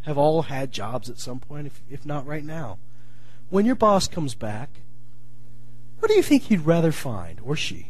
[0.01, 2.77] have all had jobs at some point if if not right now.
[3.49, 4.69] When your boss comes back,
[5.97, 7.87] what do you think he'd rather find or she?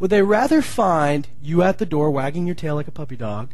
[0.00, 3.50] Would they rather find you at the door wagging your tail like a puppy dog,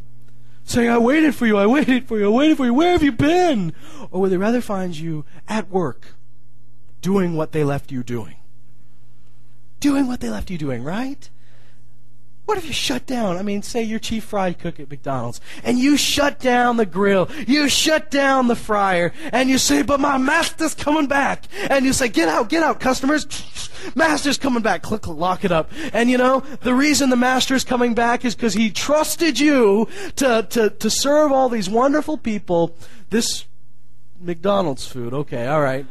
[0.63, 3.03] saying, I waited for you, I waited for you, I waited for you, where have
[3.03, 3.73] you been?
[4.09, 6.16] Or would they rather find you at work
[7.01, 8.35] doing what they left you doing?
[9.79, 11.29] Doing what they left you doing, right?
[12.47, 13.35] What if you shut down?
[13.35, 17.29] I mean, say you're chief fry cook at McDonald's, and you shut down the grill,
[17.45, 21.43] you shut down the fryer, and you say, but my master's coming back.
[21.69, 23.27] And you say, get out, get out, customers.
[23.95, 24.81] Master's coming back.
[24.81, 25.69] Click, lock it up.
[25.91, 30.47] And you know, the reason the master's coming back is because he trusted you to,
[30.49, 32.73] to, to serve all these wonderful people
[33.09, 33.43] this
[34.21, 35.13] McDonald's food.
[35.13, 35.85] Okay, all right.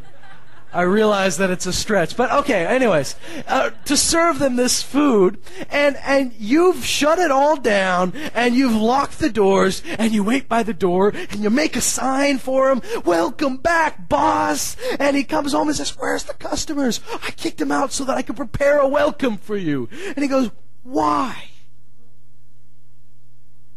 [0.77, 2.67] I realize that it's a stretch, but okay.
[2.67, 3.17] Anyways,
[3.49, 5.39] uh, to serve them this food,
[5.71, 10.51] and and you've shut it all down, and you've locked the doors, and you wait
[10.51, 12.83] by the door, and you make a sign for him.
[13.07, 14.77] Welcome back, boss.
[15.01, 17.01] And he comes home and says, "Where's the customers?
[17.27, 20.27] I kicked them out so that I could prepare a welcome for you." And he
[20.27, 20.51] goes,
[20.83, 21.53] "Why?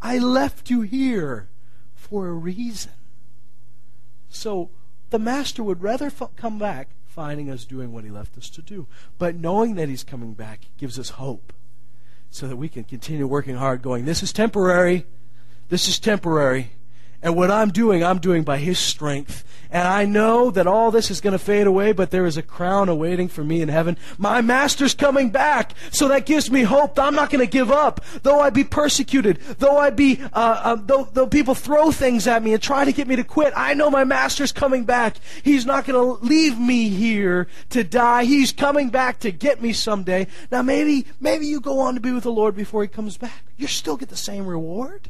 [0.01, 1.47] I left you here
[1.95, 2.91] for a reason."
[4.27, 4.71] So
[5.09, 8.61] the master would rather f- come back finding us doing what he left us to
[8.61, 8.87] do.
[9.17, 11.51] But knowing that he's coming back gives us hope
[12.29, 15.05] so that we can continue working hard, going, This is temporary.
[15.69, 16.71] This is temporary.
[17.21, 19.43] And what I'm doing, I'm doing by His strength.
[19.71, 22.41] And I know that all this is going to fade away, but there is a
[22.41, 23.97] crown awaiting for me in heaven.
[24.17, 25.73] My Master's coming back.
[25.91, 26.97] So that gives me hope.
[26.97, 28.03] I'm not going to give up.
[28.23, 32.41] Though I be persecuted, though I be, uh, uh, though, though people throw things at
[32.41, 35.17] me and try to get me to quit, I know my Master's coming back.
[35.43, 38.23] He's not going to leave me here to die.
[38.23, 40.25] He's coming back to get me someday.
[40.51, 43.43] Now maybe, maybe you go on to be with the Lord before He comes back.
[43.55, 45.10] You still get the same reward.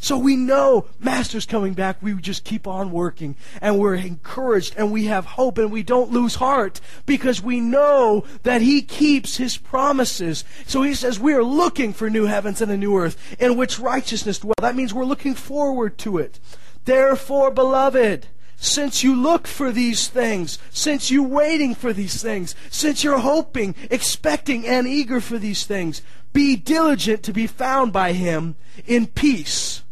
[0.00, 2.00] So we know Master's coming back.
[2.00, 6.12] We just keep on working and we're encouraged and we have hope and we don't
[6.12, 10.44] lose heart because we know that He keeps His promises.
[10.66, 13.80] So He says we are looking for new heavens and a new earth in which
[13.80, 14.54] righteousness dwells.
[14.60, 16.38] That means we're looking forward to it.
[16.84, 23.02] Therefore, beloved, since you look for these things, since you're waiting for these things, since
[23.02, 28.54] you're hoping, expecting, and eager for these things, be diligent to be found by Him
[28.86, 29.82] in peace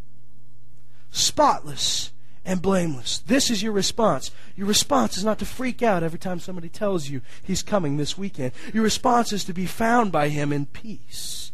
[1.16, 2.12] spotless
[2.44, 3.18] and blameless.
[3.18, 4.30] This is your response.
[4.54, 8.16] Your response is not to freak out every time somebody tells you he's coming this
[8.16, 8.52] weekend.
[8.72, 11.52] Your response is to be found by him in peace,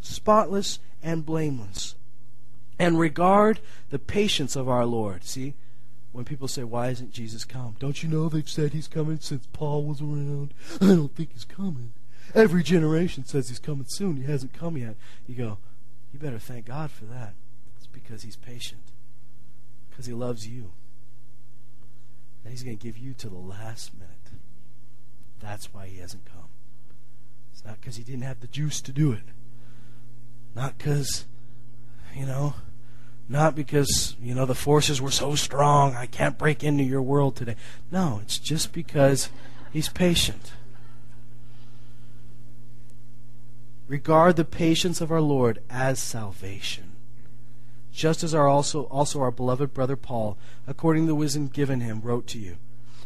[0.00, 1.94] spotless and blameless.
[2.78, 5.24] And regard the patience of our Lord.
[5.24, 5.54] See,
[6.12, 7.76] when people say, Why isn't Jesus come?
[7.78, 10.52] Don't you know they've said he's coming since Paul was around?
[10.82, 11.94] I don't think he's coming.
[12.34, 14.16] Every generation says he's coming soon.
[14.16, 14.96] He hasn't come yet.
[15.26, 15.58] You go,
[16.12, 17.32] You better thank God for that.
[17.78, 18.82] It's because he's patient.
[19.96, 20.72] Because he loves you.
[22.44, 24.10] And he's going to give you to the last minute.
[25.40, 26.50] That's why he hasn't come.
[27.50, 29.22] It's not because he didn't have the juice to do it.
[30.54, 31.24] Not because,
[32.14, 32.56] you know,
[33.26, 37.34] not because, you know, the forces were so strong, I can't break into your world
[37.34, 37.56] today.
[37.90, 39.30] No, it's just because
[39.72, 40.52] he's patient.
[43.88, 46.95] Regard the patience of our Lord as salvation
[47.96, 52.02] just as our also, also our beloved brother Paul, according to the wisdom given him,
[52.02, 52.58] wrote to you.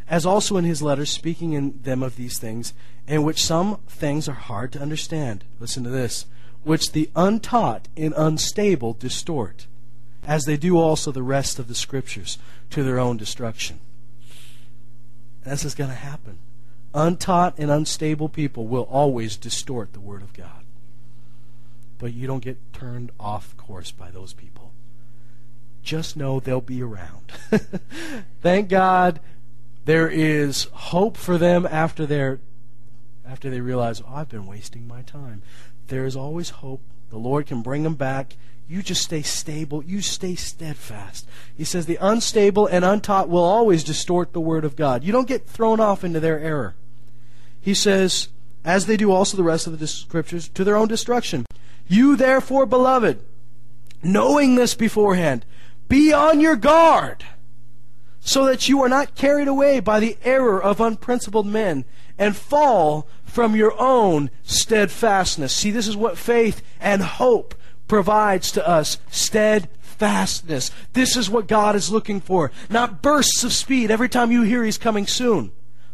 [0.09, 2.75] As also in his letters, speaking in them of these things,
[3.07, 5.45] in which some things are hard to understand.
[5.61, 6.27] Listen to this.
[6.65, 9.69] Which the untaught and unstable distort,
[10.27, 12.37] as they do also the rest of the scriptures,
[12.71, 13.79] to their own destruction.
[15.45, 16.39] This is going to happen.
[16.93, 20.65] Untaught and unstable people will always distort the Word of God.
[21.99, 24.70] But you don't get turned off course by those people
[25.83, 27.33] just know they'll be around.
[28.41, 29.21] Thank God
[29.85, 32.37] there is hope for them after they
[33.27, 35.43] after they realize, oh, I've been wasting my time.
[35.87, 36.81] There is always hope.
[37.11, 38.37] The Lord can bring them back.
[38.69, 39.85] You just stay stable.
[39.85, 41.27] You stay steadfast.
[41.57, 45.05] He says the unstable and untaught will always distort the word of God.
[45.05, 46.75] You don't get thrown off into their error.
[47.61, 48.29] He says,
[48.65, 51.47] as they do also the rest of the scriptures, to their own destruction.
[51.89, 53.21] You therefore, beloved,
[54.03, 55.45] knowing this beforehand,
[55.91, 57.25] be on your guard
[58.21, 61.85] so that you are not carried away by the error of unprincipled men
[62.17, 65.53] and fall from your own steadfastness.
[65.53, 67.55] See, this is what faith and hope
[67.89, 70.71] provides to us steadfastness.
[70.93, 72.53] This is what God is looking for.
[72.69, 75.51] Not bursts of speed every time you hear He's coming soon,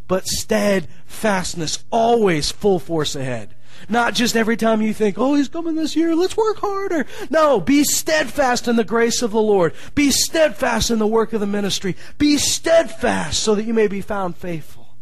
[0.07, 3.55] but steadfastness, always full force ahead.
[3.89, 7.05] Not just every time you think, oh, he's coming this year, let's work harder.
[7.29, 9.73] No, be steadfast in the grace of the Lord.
[9.95, 11.95] Be steadfast in the work of the ministry.
[12.17, 14.95] Be steadfast so that you may be found faithful.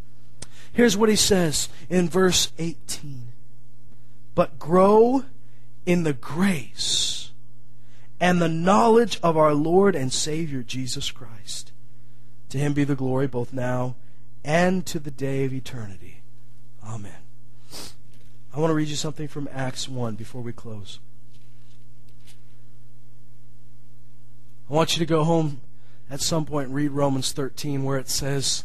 [0.71, 3.29] Here's what he says in verse 18
[4.33, 5.23] But grow
[5.85, 7.31] in the grace
[8.19, 11.71] and the knowledge of our Lord and Savior Jesus Christ.
[12.49, 13.95] To him be the glory both now
[14.43, 16.21] and to the day of eternity.
[16.85, 17.24] Amen.
[18.55, 20.99] I want to read you something from Acts 1 before we close.
[24.69, 25.59] I want you to go home
[26.09, 28.63] at some point and read Romans 13 where it says,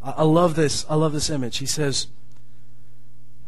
[0.00, 0.86] I love this.
[0.88, 1.58] I love this image.
[1.58, 2.06] He says,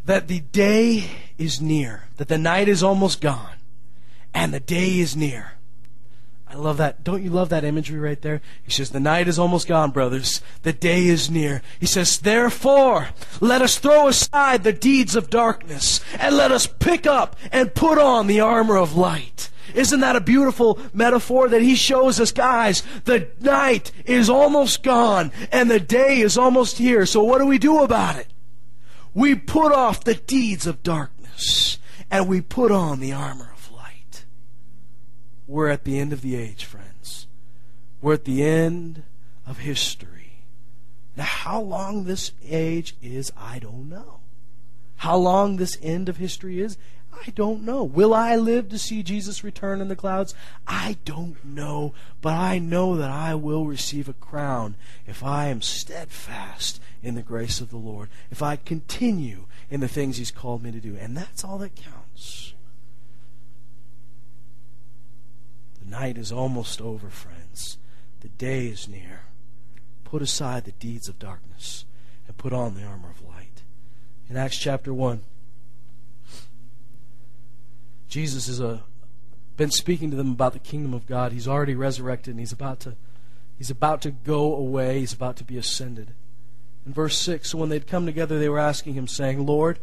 [0.04, 3.56] that the day is near, that the night is almost gone,
[4.34, 5.57] and the day is near.
[6.50, 7.04] I love that.
[7.04, 8.40] Don't you love that imagery right there?
[8.62, 10.40] He says, The night is almost gone, brothers.
[10.62, 11.60] The day is near.
[11.78, 13.08] He says, Therefore,
[13.40, 17.98] let us throw aside the deeds of darkness and let us pick up and put
[17.98, 19.50] on the armor of light.
[19.74, 22.82] Isn't that a beautiful metaphor that he shows us, guys?
[23.04, 27.04] The night is almost gone and the day is almost here.
[27.04, 28.28] So what do we do about it?
[29.12, 31.78] We put off the deeds of darkness
[32.10, 33.52] and we put on the armor
[35.48, 37.26] we're at the end of the age, friends.
[38.00, 39.02] We're at the end
[39.46, 40.44] of history.
[41.16, 44.20] Now, how long this age is, I don't know.
[44.98, 46.76] How long this end of history is,
[47.12, 47.82] I don't know.
[47.82, 50.34] Will I live to see Jesus return in the clouds?
[50.66, 51.94] I don't know.
[52.20, 54.76] But I know that I will receive a crown
[55.06, 59.88] if I am steadfast in the grace of the Lord, if I continue in the
[59.88, 60.96] things He's called me to do.
[60.96, 62.52] And that's all that counts.
[65.88, 67.78] Night is almost over, friends.
[68.20, 69.22] The day is near.
[70.04, 71.84] Put aside the deeds of darkness
[72.26, 73.62] and put on the armor of light.
[74.28, 75.22] In Acts chapter 1,
[78.08, 78.80] Jesus has uh,
[79.56, 81.32] been speaking to them about the kingdom of God.
[81.32, 82.96] He's already resurrected and he's about to
[83.58, 85.00] he's about to go away.
[85.00, 86.14] He's about to be ascended.
[86.86, 89.78] In verse 6, so when they'd come together, they were asking him, saying, Lord,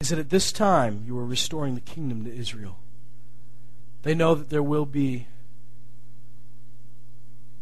[0.00, 2.76] is it at this time you are restoring the kingdom to Israel?
[4.02, 5.26] They know that there will be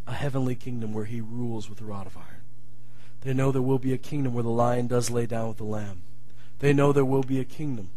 [0.07, 2.43] a heavenly kingdom where he rules with a rod of iron.
[3.23, 5.65] They know there will be a kingdom where the lion does lay down with the
[5.65, 6.03] lamb.
[6.59, 7.91] They know there will be a kingdom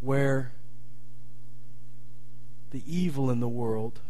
[0.00, 0.52] where
[2.70, 4.00] the evil in the world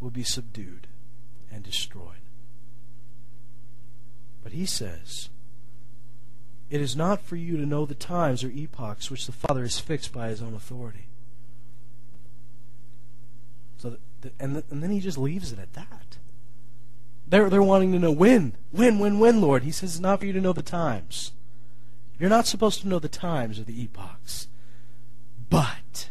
[0.00, 0.86] will be subdued
[1.52, 2.20] and destroyed.
[4.42, 5.28] But he says,
[6.70, 9.78] It is not for you to know the times or epochs which the Father has
[9.78, 11.08] fixed by his own authority.
[13.76, 13.96] So
[14.38, 16.18] and, and then he just leaves it at that.
[17.26, 19.62] They're, they're wanting to know when, when, when, when, Lord.
[19.62, 21.32] He says it's not for you to know the times.
[22.18, 24.48] You're not supposed to know the times or the epochs.
[25.48, 26.08] But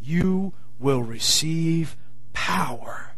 [0.00, 1.96] you will receive
[2.32, 3.14] power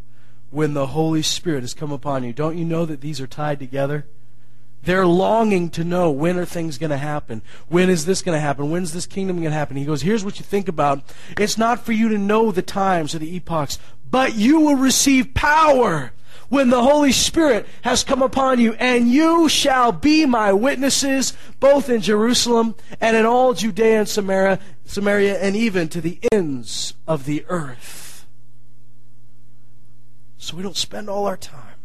[0.49, 2.33] when the Holy Spirit has come upon you.
[2.33, 4.05] Don't you know that these are tied together?
[4.83, 7.41] They're longing to know when are things going to happen?
[7.69, 8.69] When is this going to happen?
[8.69, 9.77] When's this kingdom going to happen?
[9.77, 11.03] He goes, Here's what you think about.
[11.37, 13.79] It's not for you to know the times or the epochs,
[14.11, 16.11] but you will receive power
[16.49, 21.89] when the Holy Spirit has come upon you, and you shall be my witnesses both
[21.89, 27.25] in Jerusalem and in all Judea and Samaria, Samaria and even to the ends of
[27.25, 28.27] the earth.
[30.37, 31.77] So we don't spend all our time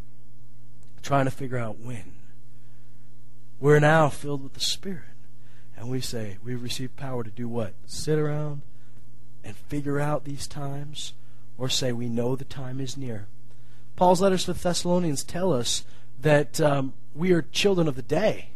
[1.00, 2.17] trying to figure out when.
[3.60, 5.02] We're now filled with the Spirit.
[5.76, 7.74] And we say, we've received power to do what?
[7.86, 8.62] Sit around
[9.44, 11.12] and figure out these times?
[11.56, 13.26] Or say, we know the time is near?
[13.96, 15.84] Paul's letters to the Thessalonians tell us
[16.20, 18.50] that um, we are children of the day.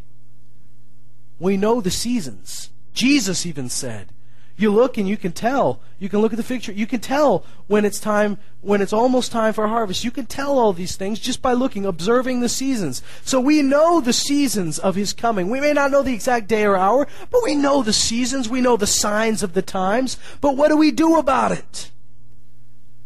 [1.38, 2.70] We know the seasons.
[2.92, 4.12] Jesus even said,
[4.57, 5.80] you look and you can tell.
[5.98, 6.72] You can look at the picture.
[6.72, 10.05] You can tell when it's time, when it's almost time for harvest.
[10.05, 13.03] You can tell all these things just by looking, observing the seasons.
[13.24, 15.48] So we know the seasons of His coming.
[15.48, 18.48] We may not know the exact day or hour, but we know the seasons.
[18.48, 20.18] We know the signs of the times.
[20.40, 21.90] But what do we do about it?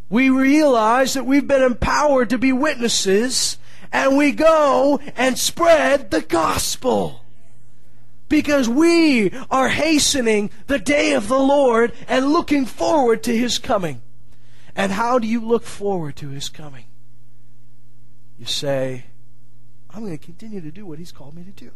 [0.09, 3.59] We realize that we've been empowered to be witnesses,
[3.92, 7.22] and we go and spread the gospel
[8.29, 14.03] because we are hastening the day of the Lord and looking forward to His coming.
[14.74, 16.85] And how do you look forward to His coming?
[18.39, 19.07] You say,
[19.91, 21.70] I'm going to continue to do what He's called me to do.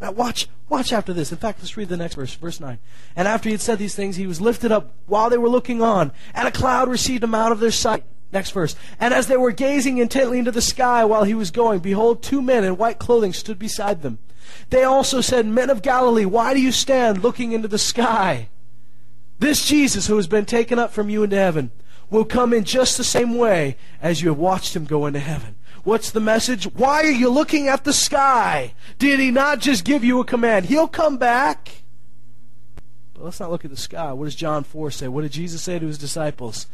[0.00, 1.30] Now watch, watch after this.
[1.30, 2.78] In fact, let's read the next verse, verse 9.
[3.14, 5.82] And after he had said these things, he was lifted up while they were looking
[5.82, 8.04] on, and a cloud received him out of their sight.
[8.32, 8.76] Next verse.
[9.00, 12.40] And as they were gazing intently into the sky while he was going, behold, two
[12.40, 14.18] men in white clothing stood beside them.
[14.70, 18.48] They also said, Men of Galilee, why do you stand looking into the sky?
[19.38, 21.70] This Jesus who has been taken up from you into heaven
[22.10, 25.56] will come in just the same way as you have watched him go into heaven.
[25.82, 26.64] What's the message?
[26.64, 28.74] Why are you looking at the sky?
[28.98, 30.66] Did he not just give you a command?
[30.66, 31.82] He'll come back.
[33.14, 34.12] But let's not look at the sky.
[34.12, 35.08] What does John 4 say?
[35.08, 36.66] What did Jesus say to his disciples?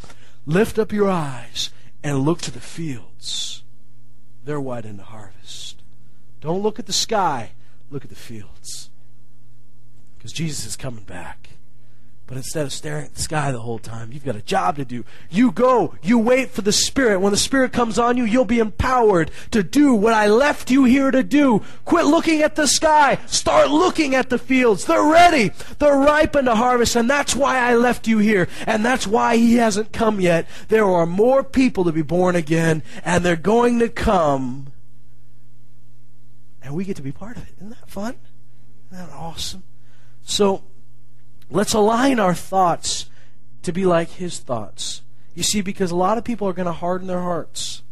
[0.44, 1.70] Lift up your eyes
[2.02, 3.62] and look to the fields.
[4.44, 5.82] They're white in the harvest.
[6.40, 7.52] Don't look at the sky,
[7.90, 8.90] look at the fields.
[10.16, 11.50] Because Jesus is coming back.
[12.26, 14.84] But instead of staring at the sky the whole time, you've got a job to
[14.84, 15.04] do.
[15.30, 17.20] You go, you wait for the Spirit.
[17.20, 20.82] When the Spirit comes on you, you'll be empowered to do what I left you
[20.82, 21.62] here to do.
[21.84, 23.20] Quit looking at the sky.
[23.26, 24.86] Start looking at the fields.
[24.86, 25.52] They're ready.
[25.78, 28.48] They're ripe to harvest, and that's why I left you here.
[28.66, 30.48] And that's why He hasn't come yet.
[30.66, 34.72] There are more people to be born again, and they're going to come.
[36.66, 37.54] And we get to be part of it.
[37.56, 38.16] Isn't that fun?
[38.90, 39.62] Isn't that awesome?
[40.22, 40.64] So,
[41.50, 43.08] Let's align our thoughts
[43.62, 45.02] to be like His thoughts.
[45.34, 47.82] You see, because a lot of people are going to harden their hearts.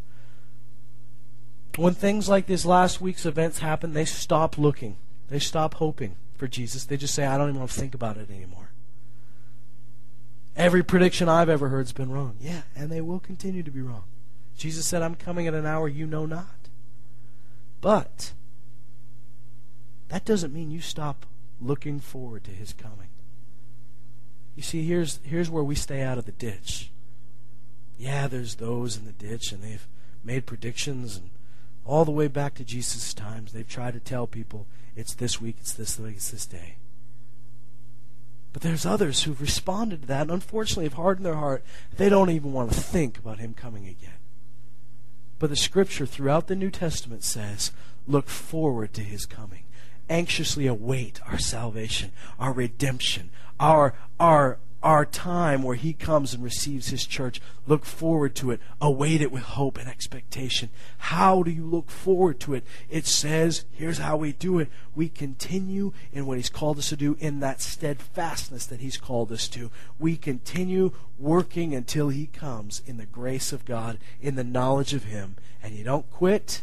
[1.76, 4.96] When things like this last week's events happen, they stop looking.
[5.28, 6.84] They stop hoping for Jesus.
[6.84, 8.70] They just say, I don't even want to think about it anymore.
[10.56, 12.36] Every prediction I've ever heard has been wrong.
[12.40, 14.04] Yeah, and they will continue to be wrong.
[14.56, 16.68] Jesus said, I'm coming at an hour you know not.
[17.80, 18.32] But
[20.14, 21.26] that doesn't mean you stop
[21.60, 23.08] looking forward to his coming.
[24.54, 26.92] You see, here's, here's where we stay out of the ditch.
[27.98, 29.88] Yeah, there's those in the ditch, and they've
[30.22, 31.30] made predictions, and
[31.84, 35.56] all the way back to Jesus' times, they've tried to tell people it's this week,
[35.58, 36.76] it's this week, it's this day.
[38.52, 41.64] But there's others who've responded to that, and unfortunately have hardened their heart.
[41.96, 44.20] They don't even want to think about Him coming again.
[45.40, 47.72] But the Scripture throughout the New Testament says,
[48.06, 49.64] look forward to His coming.
[50.08, 56.88] Anxiously await our salvation, our redemption, our our our time where he comes and receives
[56.88, 57.40] his church.
[57.66, 58.60] Look forward to it.
[58.82, 60.68] Await it with hope and expectation.
[60.98, 62.64] How do you look forward to it?
[62.90, 64.68] It says, here's how we do it.
[64.94, 69.32] We continue in what he's called us to do in that steadfastness that he's called
[69.32, 69.70] us to.
[69.98, 75.04] We continue working until he comes in the grace of God, in the knowledge of
[75.04, 75.36] him.
[75.62, 76.60] And you don't quit.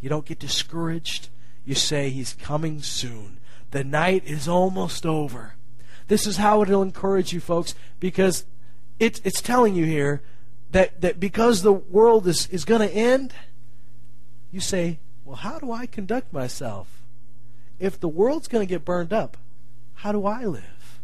[0.00, 1.30] You don't get discouraged.
[1.64, 3.38] You say, he's coming soon.
[3.70, 5.54] The night is almost over.
[6.08, 8.44] This is how it'll encourage you, folks, because
[8.98, 10.22] it's, it's telling you here
[10.72, 13.32] that, that because the world is, is going to end,
[14.50, 17.02] you say, well, how do I conduct myself?
[17.78, 19.36] If the world's going to get burned up,
[19.94, 21.00] how do I live?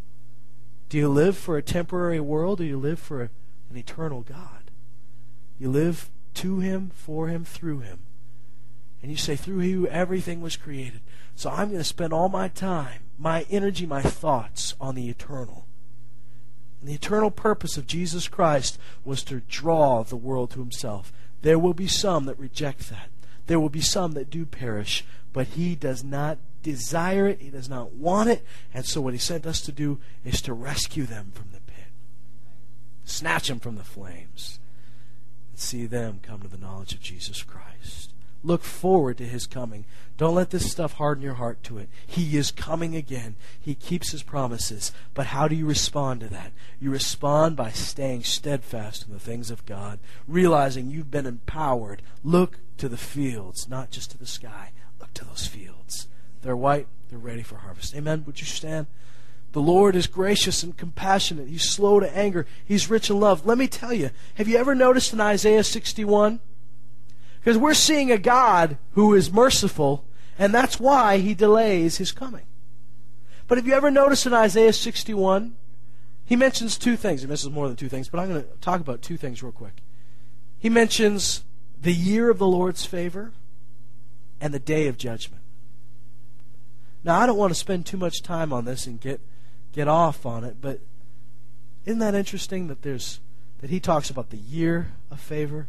[0.89, 4.71] Do you live for a temporary world or do you live for an eternal God?
[5.59, 8.01] You live to Him, for Him, through Him.
[9.07, 11.01] And you say, through you, everything was created.
[11.37, 15.65] So I'm going to spend all my time, my energy, my thoughts on the eternal.
[16.81, 21.13] And the eternal purpose of Jesus Christ was to draw the world to himself.
[21.43, 23.11] There will be some that reject that.
[23.47, 27.41] There will be some that do perish, but he does not desire it.
[27.41, 28.45] He does not want it.
[28.75, 31.93] And so what he sent us to do is to rescue them from the pit.
[33.05, 34.59] Snatch them from the flames.
[35.53, 38.11] And see them come to the knowledge of Jesus Christ.
[38.47, 39.87] Look forward to his coming.
[40.17, 41.89] Don't let this stuff harden your heart to it.
[42.07, 43.35] He is coming again.
[43.61, 44.93] He keeps his promises.
[45.15, 46.53] But how do you respond to that?
[46.79, 52.03] You respond by staying steadfast in the things of God, realizing you've been empowered.
[52.23, 54.71] Look to the fields, not just to the sky.
[55.01, 56.07] Look to those fields.
[56.43, 57.97] They're white, they're ready for harvest.
[57.97, 58.23] Amen.
[58.27, 58.87] Would you stand?
[59.51, 61.49] The Lord is gracious and compassionate.
[61.49, 62.47] He's slow to anger.
[62.65, 63.45] He's rich in love.
[63.45, 66.39] Let me tell you, have you ever noticed in Isaiah 61?
[67.47, 70.05] Because we're seeing a God who is merciful,
[70.37, 72.43] and that's why he delays his coming.
[73.47, 75.55] But have you ever noticed in Isaiah 61?
[76.25, 77.21] He mentions two things.
[77.21, 79.53] He mentions more than two things, but I'm going to talk about two things real
[79.53, 79.81] quick.
[80.59, 81.45] He mentions
[81.81, 83.31] the year of the Lord's favor
[84.41, 85.45] and the day of judgment.
[87.05, 89.21] Now, I don't want to spend too much time on this and get
[89.71, 90.81] get off on it, but
[91.85, 93.21] isn't that interesting that there's
[93.61, 95.69] that he talks about the year of favor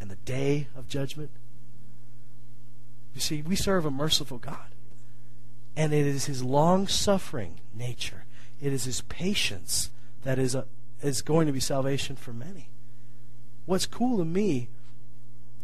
[0.00, 1.30] and the day of judgment.
[3.14, 4.74] You see, we serve a merciful God.
[5.76, 8.24] And it is his long suffering nature,
[8.60, 9.90] it is his patience
[10.24, 10.66] that is, a,
[11.02, 12.68] is going to be salvation for many.
[13.66, 14.68] What's cool to me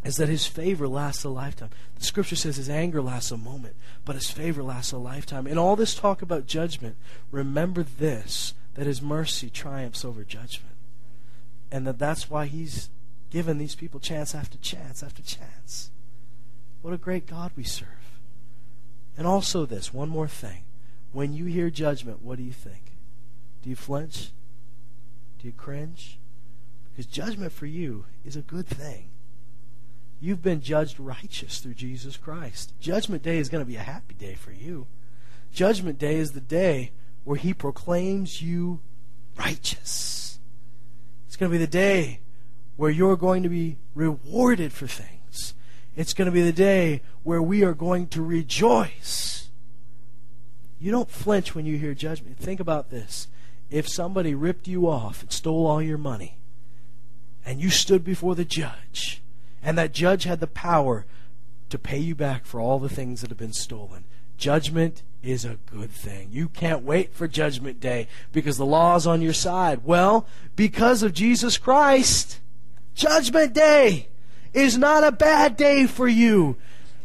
[0.05, 1.71] is that his favor lasts a lifetime.
[1.99, 3.75] The scripture says his anger lasts a moment,
[4.05, 5.47] but his favor lasts a lifetime.
[5.47, 6.97] In all this talk about judgment,
[7.31, 10.75] remember this that his mercy triumphs over judgment.
[11.73, 12.91] And that that's why he's
[13.35, 15.91] given these people chance after chance after chance.
[16.83, 18.21] What a great God we serve.
[19.19, 20.63] And also, this one more thing.
[21.11, 22.93] When you hear judgment, what do you think?
[23.61, 24.31] Do you flinch?
[25.41, 26.21] Do you cringe?
[26.93, 29.09] Because judgment for you is a good thing.
[30.21, 32.73] You've been judged righteous through Jesus Christ.
[32.79, 34.87] Judgment Day is going to be a happy day for you.
[35.53, 36.93] Judgment Day is the day
[37.25, 38.79] where He proclaims you
[39.37, 40.39] righteous.
[41.27, 42.21] It's going to be the day
[42.77, 45.55] where you're going to be rewarded for things.
[45.97, 49.49] It's going to be the day where we are going to rejoice.
[50.81, 52.39] You don't flinch when you hear judgment.
[52.39, 53.29] Think about this.
[53.71, 56.39] If somebody ripped you off and stole all your money,
[57.47, 59.23] and you stood before the judge,
[59.63, 61.07] and that judge had the power
[61.71, 64.05] to pay you back for all the things that have been stolen.
[64.37, 66.29] Judgment is a good thing.
[66.31, 69.85] You can't wait for Judgment Day because the law is on your side.
[69.85, 72.41] Well, because of Jesus Christ,
[72.95, 74.09] Judgment Day
[74.53, 76.57] is not a bad day for you.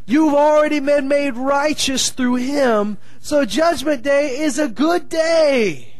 [0.06, 5.94] You've already been made righteous through Him, so Judgment Day is a good day.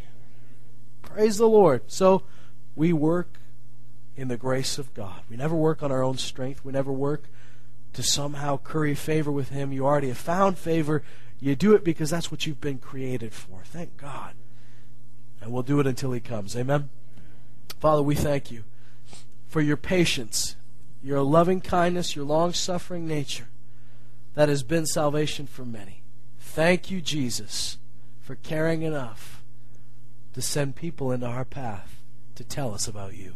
[1.02, 1.84] Praise the Lord.
[1.88, 2.24] So
[2.76, 3.40] we work
[4.16, 5.22] in the grace of God.
[5.30, 6.64] We never work on our own strength.
[6.64, 7.26] We never work
[7.94, 9.72] to somehow curry favor with Him.
[9.72, 11.04] You already have found favor.
[11.40, 13.62] You do it because that's what you've been created for.
[13.64, 14.34] Thank God.
[15.42, 16.56] And we'll do it until He comes.
[16.56, 16.90] Amen.
[17.80, 18.64] Father, we thank you
[19.50, 20.56] for your patience,
[21.04, 23.48] your loving kindness, your long suffering nature
[24.36, 26.04] that has been salvation for many.
[26.40, 27.80] Thank you, Jesus,
[28.22, 29.44] for caring enough
[30.34, 31.98] to send people into our path
[32.36, 33.34] to tell us about you.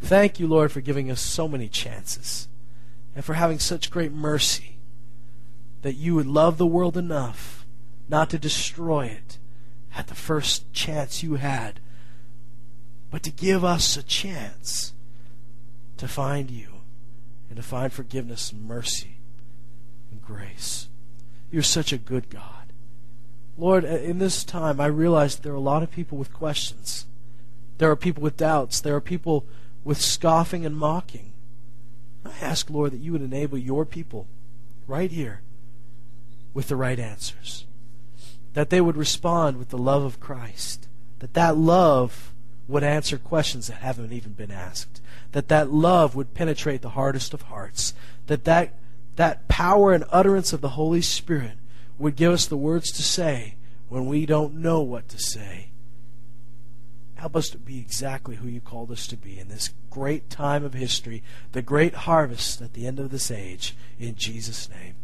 [0.00, 2.48] Thank you, Lord, for giving us so many chances
[3.14, 4.78] and for having such great mercy
[5.82, 7.66] that you would love the world enough
[8.08, 9.38] not to destroy it
[9.94, 11.78] at the first chance you had,
[13.10, 14.94] but to give us a chance
[16.00, 16.80] to find you
[17.50, 19.18] and to find forgiveness and mercy
[20.10, 20.88] and grace.
[21.50, 22.72] You're such a good God.
[23.58, 27.04] Lord, in this time, I realize there are a lot of people with questions.
[27.76, 28.80] There are people with doubts.
[28.80, 29.44] There are people
[29.84, 31.34] with scoffing and mocking.
[32.24, 34.26] I ask, Lord, that you would enable your people
[34.86, 35.42] right here
[36.54, 37.66] with the right answers.
[38.54, 40.88] That they would respond with the love of Christ.
[41.18, 42.29] That that love
[42.70, 45.00] would answer questions that haven't even been asked.
[45.32, 47.94] That that love would penetrate the hardest of hearts.
[48.26, 48.74] That that,
[49.16, 51.58] that power and utterance of the Holy Spirit
[51.98, 53.56] would give us the words to say
[53.88, 55.70] when we don't know what to say
[57.20, 60.64] Help us to be exactly who you called us to be in this great time
[60.64, 63.76] of history, the great harvest at the end of this age.
[63.98, 64.94] In Jesus' name.